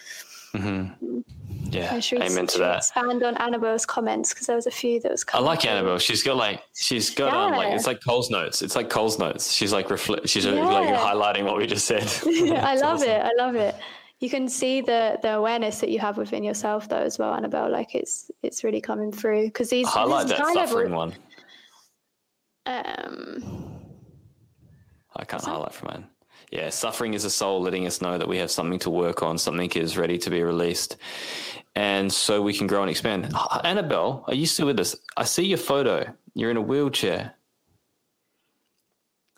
[0.55, 2.78] Yeah, Uh, should we- amen to that.
[2.78, 5.24] Expand on Annabelle's comments because there was a few that was.
[5.32, 5.64] I like.
[5.64, 5.98] Annabelle.
[5.98, 8.61] She's got like she's got um, like it's like Coles Notes.
[8.62, 9.50] It's like Coles Notes.
[9.50, 10.28] She's like reflect.
[10.28, 10.53] She's Yeah.
[10.64, 12.03] like highlighting what we just said.
[12.26, 13.09] I love awesome.
[13.11, 13.22] it.
[13.22, 13.74] I love it.
[14.20, 17.70] You can see the the awareness that you have within yourself though as well, Annabelle.
[17.70, 21.14] Like it's it's really coming through because these Highlight this that kind suffering one.
[22.66, 23.80] Um,
[25.16, 26.07] I can't highlight for mine.
[26.53, 29.38] Yeah, suffering is a soul letting us know that we have something to work on,
[29.38, 30.98] something is ready to be released.
[31.74, 33.30] And so we can grow and expand.
[33.34, 34.94] Ah, Annabelle, are you still with us?
[35.16, 36.14] I see your photo.
[36.34, 37.32] You're in a wheelchair.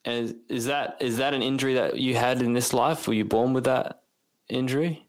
[0.04, 3.06] And is that is that an injury that you had in this life?
[3.06, 4.02] Were you born with that
[4.48, 5.06] injury?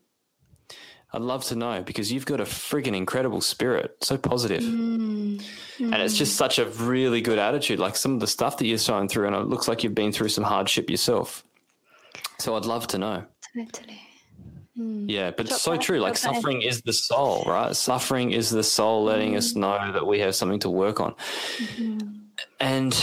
[1.12, 4.64] I'd love to know because you've got a friggin' incredible spirit, so positive.
[4.64, 5.42] And
[5.80, 7.80] it's just such a really good attitude.
[7.80, 10.12] Like some of the stuff that you're showing through, and it looks like you've been
[10.12, 11.45] through some hardship yourself.
[12.40, 13.24] So I'd love to know.
[13.56, 14.02] totally.
[14.78, 16.00] Yeah, but it's so true.
[16.00, 16.36] Like drop that in.
[16.36, 17.74] suffering is the soul, right?
[17.76, 21.16] Suffering is the soul letting us know that we have something to work on.
[22.60, 22.94] And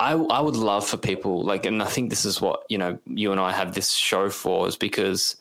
[0.00, 2.98] I, I would love for people like, and I think this is what you know,
[3.06, 5.36] you and I have this show for, is because,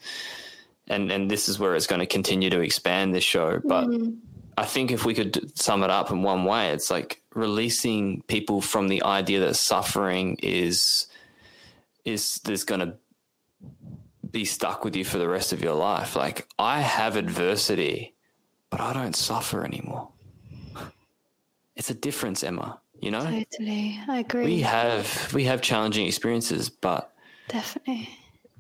[0.88, 3.62] and and this is where it's going to continue to expand this show.
[3.64, 3.90] But
[4.58, 8.60] I think if we could sum it up in one way, it's like releasing people
[8.60, 11.08] from the idea that suffering is
[12.06, 12.94] is there's going to
[14.32, 16.16] be stuck with you for the rest of your life.
[16.16, 18.16] Like I have adversity,
[18.70, 20.10] but I don't suffer anymore.
[21.74, 22.80] It's a difference, Emma.
[23.02, 24.00] You know, Totally.
[24.08, 24.46] I agree.
[24.46, 27.12] we have we have challenging experiences, but
[27.48, 28.10] Definitely.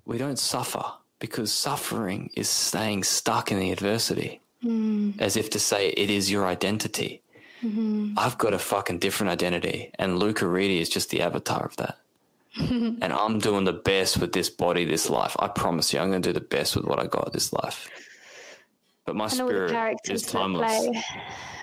[0.06, 0.84] we don't suffer
[1.20, 5.14] because suffering is staying stuck in the adversity, mm.
[5.22, 7.22] as if to say it is your identity.
[7.64, 8.18] Mm-hmm.
[8.18, 12.00] I've got a fucking different identity, and Luka Reedy is just the avatar of that.
[12.60, 15.36] and I'm doing the best with this body, this life.
[15.40, 17.90] I promise you, I'm going to do the best with what I got this life.
[19.06, 20.88] But my and all the spirit is timeless.
[20.88, 21.04] play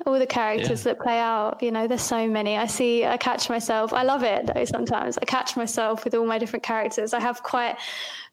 [0.07, 3.49] all the characters that play out you know there's so many i see i catch
[3.51, 7.21] myself i love it though sometimes i catch myself with all my different characters i
[7.21, 7.77] have quite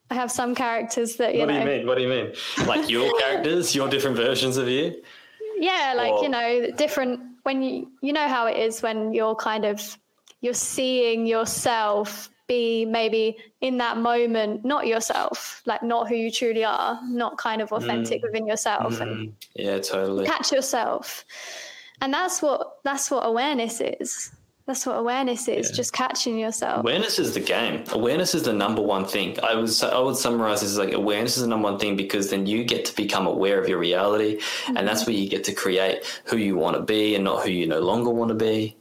[0.10, 1.54] i have some characters that you know.
[1.54, 1.88] What do you mean?
[1.88, 2.34] What do you mean?
[2.68, 4.96] Like your characters, your different versions of you?
[5.58, 9.36] yeah like Or- you know different when you you know how it is when you're
[9.36, 9.98] kind of
[10.42, 16.64] you're seeing yourself be maybe in that moment not yourself like not who you truly
[16.64, 18.26] are not kind of authentic mm.
[18.26, 19.34] within yourself and mm.
[19.56, 20.26] Yeah, totally.
[20.26, 21.26] catch yourself
[22.02, 24.32] and that's what that's what awareness is
[24.68, 27.84] that's what awareness is just catching yourself Awareness is the game.
[27.92, 29.40] Awareness is the number one thing.
[29.44, 32.32] I was I would summarize this as like awareness is the number one thing because
[32.32, 35.12] then you get to become aware of your reality, and that's mm-hmm.
[35.12, 37.80] where you get to create who you want to be and not who you no
[37.80, 38.76] longer want to be.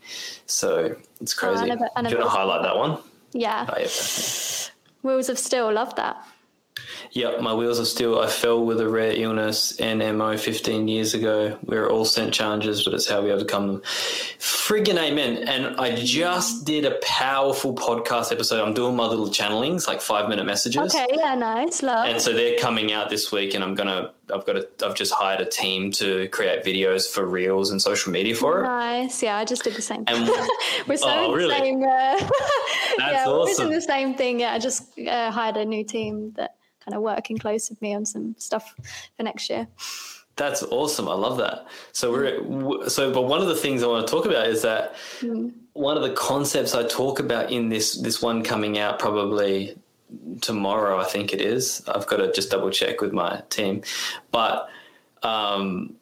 [0.46, 1.66] So it's oh, crazy.
[1.66, 2.98] never- I Do you want to highlight that one?
[3.34, 3.88] Yeah Oh, yeah.
[5.02, 6.16] wheels of steel love that
[7.12, 8.20] Yep, my wheels are still.
[8.20, 11.58] I fell with a rare illness and MO 15 years ago.
[11.64, 13.82] We are all sent challenges, but it's how we overcome them.
[14.38, 15.46] Friggin' amen.
[15.48, 18.66] And I just did a powerful podcast episode.
[18.66, 20.94] I'm doing my little channelings, like five minute messages.
[20.94, 24.12] okay yeah nice love And so they're coming out this week, and I'm gonna.
[24.32, 24.56] I've got.
[24.56, 28.60] A, I've just hired a team to create videos for reels and social media for
[28.60, 28.62] it.
[28.64, 30.26] nice yeah i just did the same And
[30.88, 31.86] we're so Oh, in the same uh,
[32.98, 33.66] yeah we're awesome.
[33.66, 37.02] in the same thing yeah i just uh, hired a new team that kind of
[37.02, 38.74] working close with me on some stuff
[39.16, 39.66] for next year
[40.36, 41.08] That's awesome.
[41.08, 41.68] I love that.
[41.92, 44.96] So we're so, but one of the things I want to talk about is that
[45.74, 49.76] one of the concepts I talk about in this this one coming out probably
[50.40, 50.98] tomorrow.
[50.98, 51.82] I think it is.
[51.86, 53.82] I've got to just double check with my team,
[54.30, 54.68] but
[55.22, 55.94] um,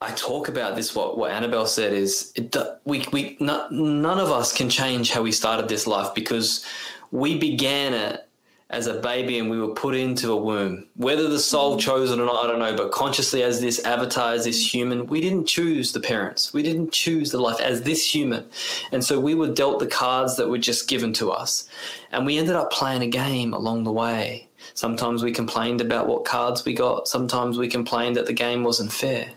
[0.00, 0.94] I talk about this.
[0.94, 2.54] What what Annabelle said is it,
[2.84, 6.64] we we not, none of us can change how we started this life because
[7.10, 8.25] we began it
[8.68, 10.86] as a baby and we were put into a womb.
[10.96, 11.80] Whether the soul mm.
[11.80, 12.76] chose it or not, I don't know.
[12.76, 16.52] But consciously, as this avatar, as this human, we didn't choose the parents.
[16.52, 18.44] We didn't choose the life as this human.
[18.90, 21.68] And so we were dealt the cards that were just given to us.
[22.10, 24.48] And we ended up playing a game along the way.
[24.74, 27.06] Sometimes we complained about what cards we got.
[27.06, 29.30] Sometimes we complained that the game wasn't fair.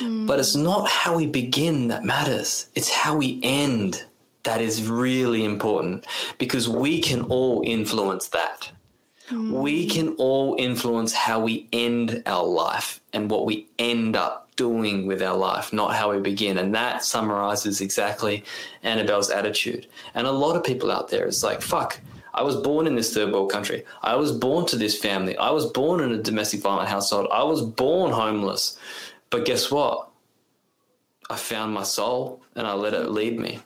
[0.00, 0.62] But it's mm.
[0.62, 4.04] not how we begin that matters, it's how we end
[4.44, 6.06] that is really important
[6.38, 8.70] because we can all influence that.
[9.30, 9.90] We mm.
[9.90, 15.22] can all influence how we end our life and what we end up doing with
[15.22, 16.58] our life, not how we begin.
[16.58, 18.44] And that summarizes exactly
[18.82, 19.86] Annabelle's attitude.
[20.14, 21.98] And a lot of people out there is like, fuck,
[22.34, 23.84] I was born in this third world country.
[24.02, 25.36] I was born to this family.
[25.36, 27.28] I was born in a domestic violent household.
[27.32, 28.78] I was born homeless.
[29.30, 30.08] But guess what?
[31.30, 33.60] I found my soul and I let it lead me.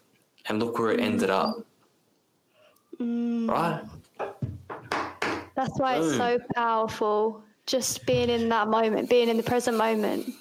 [0.49, 1.57] And look where it ended up.
[2.99, 3.83] Right?
[5.55, 7.43] That's why it's so powerful.
[7.67, 10.33] Just being in that moment, being in the present moment,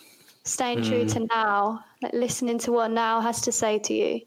[0.44, 1.08] staying true hmm.
[1.08, 4.22] to now, like listening to what now has to say to you,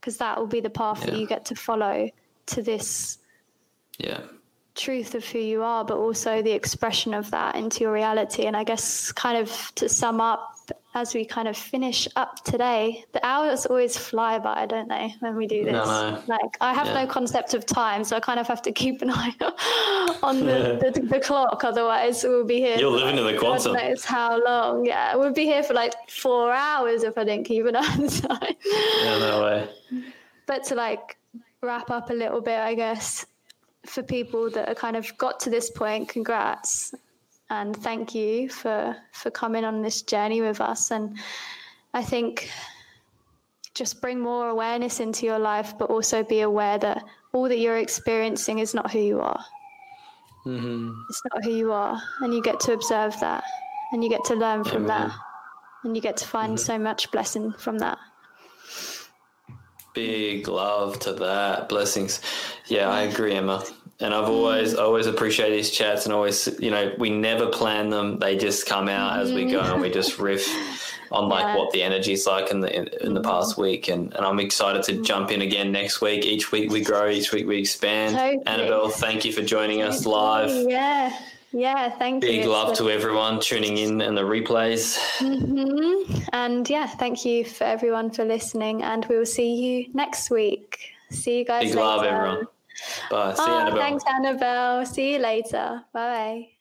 [0.00, 2.10] because that will be the path that you get to follow
[2.46, 3.18] to this
[3.98, 4.20] Yeah.
[4.74, 8.44] truth of who you are, but also the expression of that into your reality.
[8.44, 10.55] And I guess, kind of to sum up,
[10.96, 15.36] as we kind of finish up today, the hours always fly by, don't they, when
[15.36, 15.74] we do this?
[15.74, 16.22] No, no.
[16.26, 17.04] Like, I have Yeah.
[17.04, 19.34] no concept of time, so I kind of have to keep an eye
[20.22, 21.64] on the, the, the clock.
[21.64, 22.78] Otherwise, we'll be here.
[22.78, 23.74] You're living in the God quantum.
[23.74, 24.86] knows how long.
[24.86, 28.00] Yeah, we'll be here for like four hours if I didn't keep an eye on
[28.00, 28.54] the time
[29.04, 29.68] Yeah, no way.
[30.46, 31.18] but to like
[31.60, 33.26] wrap up a little bit, I guess,
[33.84, 36.94] for people that are kind of got to this point, congrats.
[37.50, 40.90] And thank you for for coming on this journey with us.
[40.90, 41.16] And
[41.94, 42.50] I think
[43.74, 47.78] just bring more awareness into your life, but also be aware that all that you're
[47.78, 49.44] experiencing is not who you are.
[50.46, 50.92] Mm-hmm.
[51.10, 52.00] It's not who you are.
[52.20, 53.44] And you get to observe that.
[53.92, 55.08] And you get to learn from Amen.
[55.08, 55.12] that.
[55.84, 56.64] And you get to find mm-hmm.
[56.64, 57.98] so much blessing from that.
[59.92, 61.68] Big love to that.
[61.68, 62.20] Blessings.
[62.66, 63.64] Yeah, I agree, Emma.
[63.98, 64.78] And I've always mm.
[64.78, 68.18] always appreciate these chats and always you know, we never plan them.
[68.18, 70.24] They just come out as we go and we just mm.
[70.24, 70.46] riff
[71.12, 71.56] on like Yeah.
[71.56, 73.62] what the energy's like in the in, in the past mm.
[73.62, 76.24] week and, and I'm excited to jump in again next week.
[76.24, 78.16] Each week we grow, each week we expand.
[78.16, 78.46] Totally.
[78.46, 80.50] Annabelle, thank you for joining us live.
[80.68, 81.18] Yeah,
[81.52, 82.28] yeah, thank you.
[82.28, 84.98] Big love to everyone tuning in and the replays.
[85.20, 86.28] Mhm.
[86.34, 90.92] And yeah, thank you for everyone for listening, and we will see you next week.
[91.10, 91.80] See you guys Big later.
[91.80, 92.46] love, everyone.
[93.10, 93.34] Bye.
[93.34, 93.78] See you, Oh, Annabelle.
[93.80, 94.86] thanks, Annabelle.
[94.86, 95.84] See you later.
[95.92, 96.55] Bye.